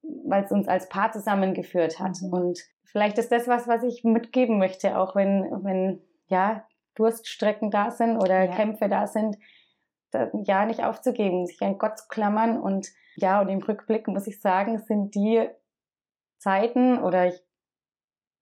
[0.01, 2.21] weil es uns als Paar zusammengeführt hat.
[2.21, 2.33] Mhm.
[2.33, 6.65] Und vielleicht ist das was, was ich mitgeben möchte, auch wenn, wenn, ja,
[6.95, 8.55] Durststrecken da sind oder ja.
[8.55, 9.37] Kämpfe da sind,
[10.11, 14.27] da, ja, nicht aufzugeben, sich an Gott zu klammern und ja, und im Rückblick muss
[14.27, 15.47] ich sagen, sind die
[16.37, 17.43] Zeiten oder ich,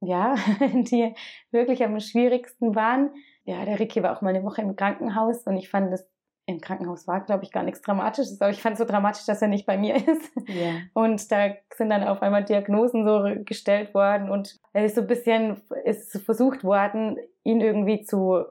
[0.01, 1.15] ja, die
[1.51, 3.13] wirklich am schwierigsten waren.
[3.45, 6.07] Ja, der Ricky war auch mal eine Woche im Krankenhaus und ich fand das
[6.47, 9.41] im Krankenhaus war, glaube ich, gar nichts Dramatisches, aber ich fand es so dramatisch, dass
[9.41, 10.31] er nicht bei mir ist.
[10.47, 10.73] Ja.
[10.93, 15.07] Und da sind dann auf einmal Diagnosen so gestellt worden und er ist so ein
[15.07, 18.43] bisschen, ist versucht worden, ihn irgendwie zu,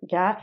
[0.00, 0.38] ja,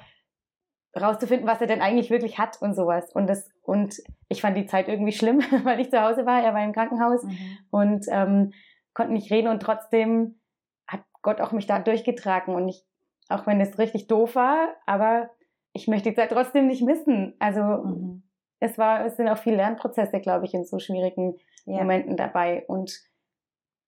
[1.00, 3.12] rauszufinden, was er denn eigentlich wirklich hat und sowas.
[3.14, 3.96] Und das, und
[4.28, 7.24] ich fand die Zeit irgendwie schlimm, weil ich zu Hause war, er war im Krankenhaus
[7.24, 7.58] mhm.
[7.70, 8.54] und ähm,
[8.94, 10.40] konnte nicht reden und trotzdem
[10.88, 12.84] hat Gott auch mich da durchgetragen und ich,
[13.30, 15.30] auch wenn es richtig doof war, aber
[15.74, 17.34] ich möchte die Zeit trotzdem nicht missen.
[17.40, 18.24] Also mhm.
[18.60, 21.78] es war, es sind auch viele Lernprozesse, glaube ich, in so schwierigen ja.
[21.78, 22.66] Momenten dabei.
[22.68, 23.00] Und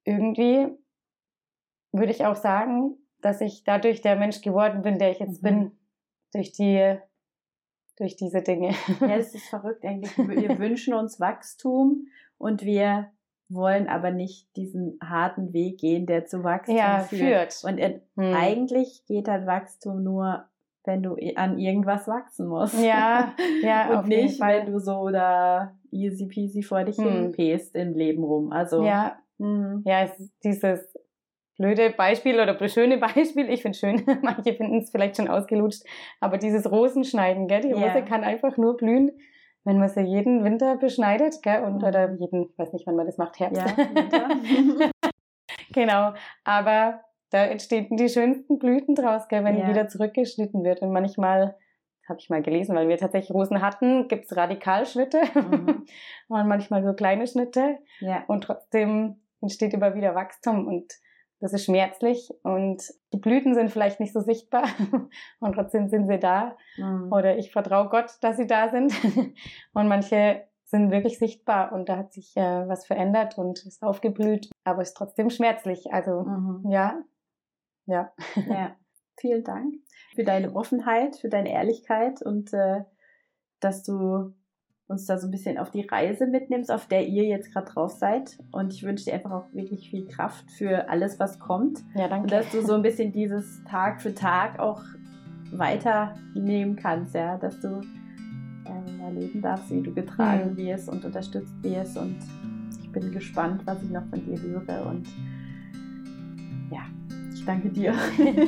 [0.05, 0.67] irgendwie
[1.91, 5.47] würde ich auch sagen, dass ich dadurch der Mensch geworden bin, der ich jetzt mhm.
[5.47, 5.71] bin,
[6.33, 6.97] durch die,
[7.97, 8.73] durch diese Dinge.
[8.99, 10.17] Ja, das ist verrückt eigentlich.
[10.17, 12.07] Wir wünschen uns Wachstum
[12.37, 13.11] und wir
[13.49, 17.53] wollen aber nicht diesen harten Weg gehen, der zu Wachstum ja, führt.
[17.53, 17.63] führt.
[17.63, 18.33] Und hm.
[18.33, 20.49] eigentlich geht halt Wachstum nur
[20.85, 22.81] wenn du an irgendwas wachsen musst.
[22.83, 23.99] Ja, ja.
[23.99, 27.09] Und nicht, wenn du so da easy peasy vor dich hm.
[27.09, 28.51] hin pest im Leben rum.
[28.51, 28.83] Also.
[28.83, 29.17] Ja.
[29.39, 29.81] Hm.
[29.85, 30.09] Ja,
[30.43, 30.93] dieses
[31.57, 33.49] blöde Beispiel oder schöne Beispiel.
[33.49, 35.83] Ich finde schön, manche finden es vielleicht schon ausgelutscht,
[36.19, 37.61] aber dieses Rosenschneiden, gell?
[37.61, 38.01] Die Rose yeah.
[38.01, 39.11] kann einfach nur blühen,
[39.63, 41.63] wenn man sie jeden Winter beschneidet, gell?
[41.63, 41.83] Und, mhm.
[41.83, 43.61] oder jeden, ich weiß nicht, wann man das macht, Herbst.
[43.61, 44.29] Ja, Winter.
[45.73, 46.13] genau.
[46.43, 47.01] Aber
[47.33, 49.67] da entstehen die schönsten Blüten draus, gell, wenn ja.
[49.67, 50.83] wieder zurückgeschnitten wird.
[50.83, 51.55] Und manchmal,
[52.07, 55.85] habe ich mal gelesen, weil wir tatsächlich Rosen hatten, gibt es Radikalschnitte mhm.
[56.27, 57.79] und manchmal nur kleine Schnitte.
[58.01, 58.23] Ja.
[58.27, 60.93] Und trotzdem entsteht immer wieder Wachstum und
[61.39, 64.65] das ist schmerzlich und die Blüten sind vielleicht nicht so sichtbar
[65.39, 66.55] und trotzdem sind sie da.
[66.77, 67.11] Mhm.
[67.11, 68.93] Oder ich vertraue Gott, dass sie da sind.
[69.73, 74.51] und manche sind wirklich sichtbar und da hat sich äh, was verändert und ist aufgeblüht,
[74.63, 75.91] aber ist trotzdem schmerzlich.
[75.91, 76.63] Also mhm.
[76.69, 77.01] ja,
[77.85, 78.11] ja.
[78.35, 78.75] ja.
[79.19, 79.75] Vielen Dank
[80.15, 82.83] für deine Offenheit, für deine Ehrlichkeit und äh,
[83.59, 84.33] dass du
[84.87, 87.91] uns da so ein bisschen auf die Reise mitnimmst, auf der ihr jetzt gerade drauf
[87.91, 88.37] seid.
[88.51, 91.79] Und ich wünsche dir einfach auch wirklich viel Kraft für alles, was kommt.
[91.95, 92.23] Ja, danke.
[92.23, 94.81] Und dass du so ein bisschen dieses Tag für Tag auch
[95.51, 97.81] weiternehmen kannst, ja, dass du
[98.65, 100.57] ähm, erleben darfst, wie du getragen mhm.
[100.57, 101.97] wirst und unterstützt wirst.
[101.97, 102.17] Und
[102.81, 104.85] ich bin gespannt, was ich noch von dir höre.
[104.87, 105.07] Und
[107.45, 107.93] danke dir.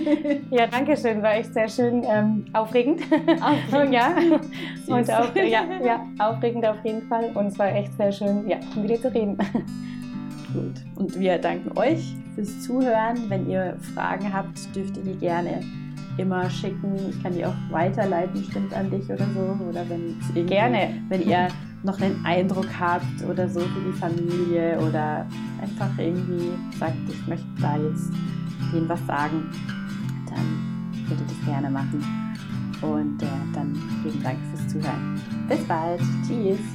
[0.51, 1.21] ja, danke schön.
[1.21, 3.01] War echt sehr schön ähm, aufregend.
[3.41, 3.93] aufregend.
[3.93, 4.15] ja.
[4.87, 7.31] Und auch, ja, ja, aufregend auf jeden Fall.
[7.33, 9.37] Und es war echt sehr schön, ja, mit dir zu reden.
[10.53, 10.73] Gut.
[10.95, 13.29] Und wir danken euch fürs Zuhören.
[13.29, 15.61] Wenn ihr Fragen habt, dürft ihr die gerne
[16.17, 16.95] immer schicken.
[17.09, 19.65] Ich kann die auch weiterleiten, stimmt an dich oder so.
[19.65, 21.47] Oder wenn gerne, wenn ihr
[21.83, 25.25] noch einen Eindruck habt oder so für die Familie oder
[25.61, 28.11] einfach irgendwie sagt, ich möchte da jetzt
[28.73, 29.49] denen was sagen,
[30.29, 32.03] dann bitte das gerne machen.
[32.81, 35.19] Und äh, dann vielen Dank fürs Zuhören.
[35.47, 36.01] Bis bald.
[36.27, 36.74] Tschüss.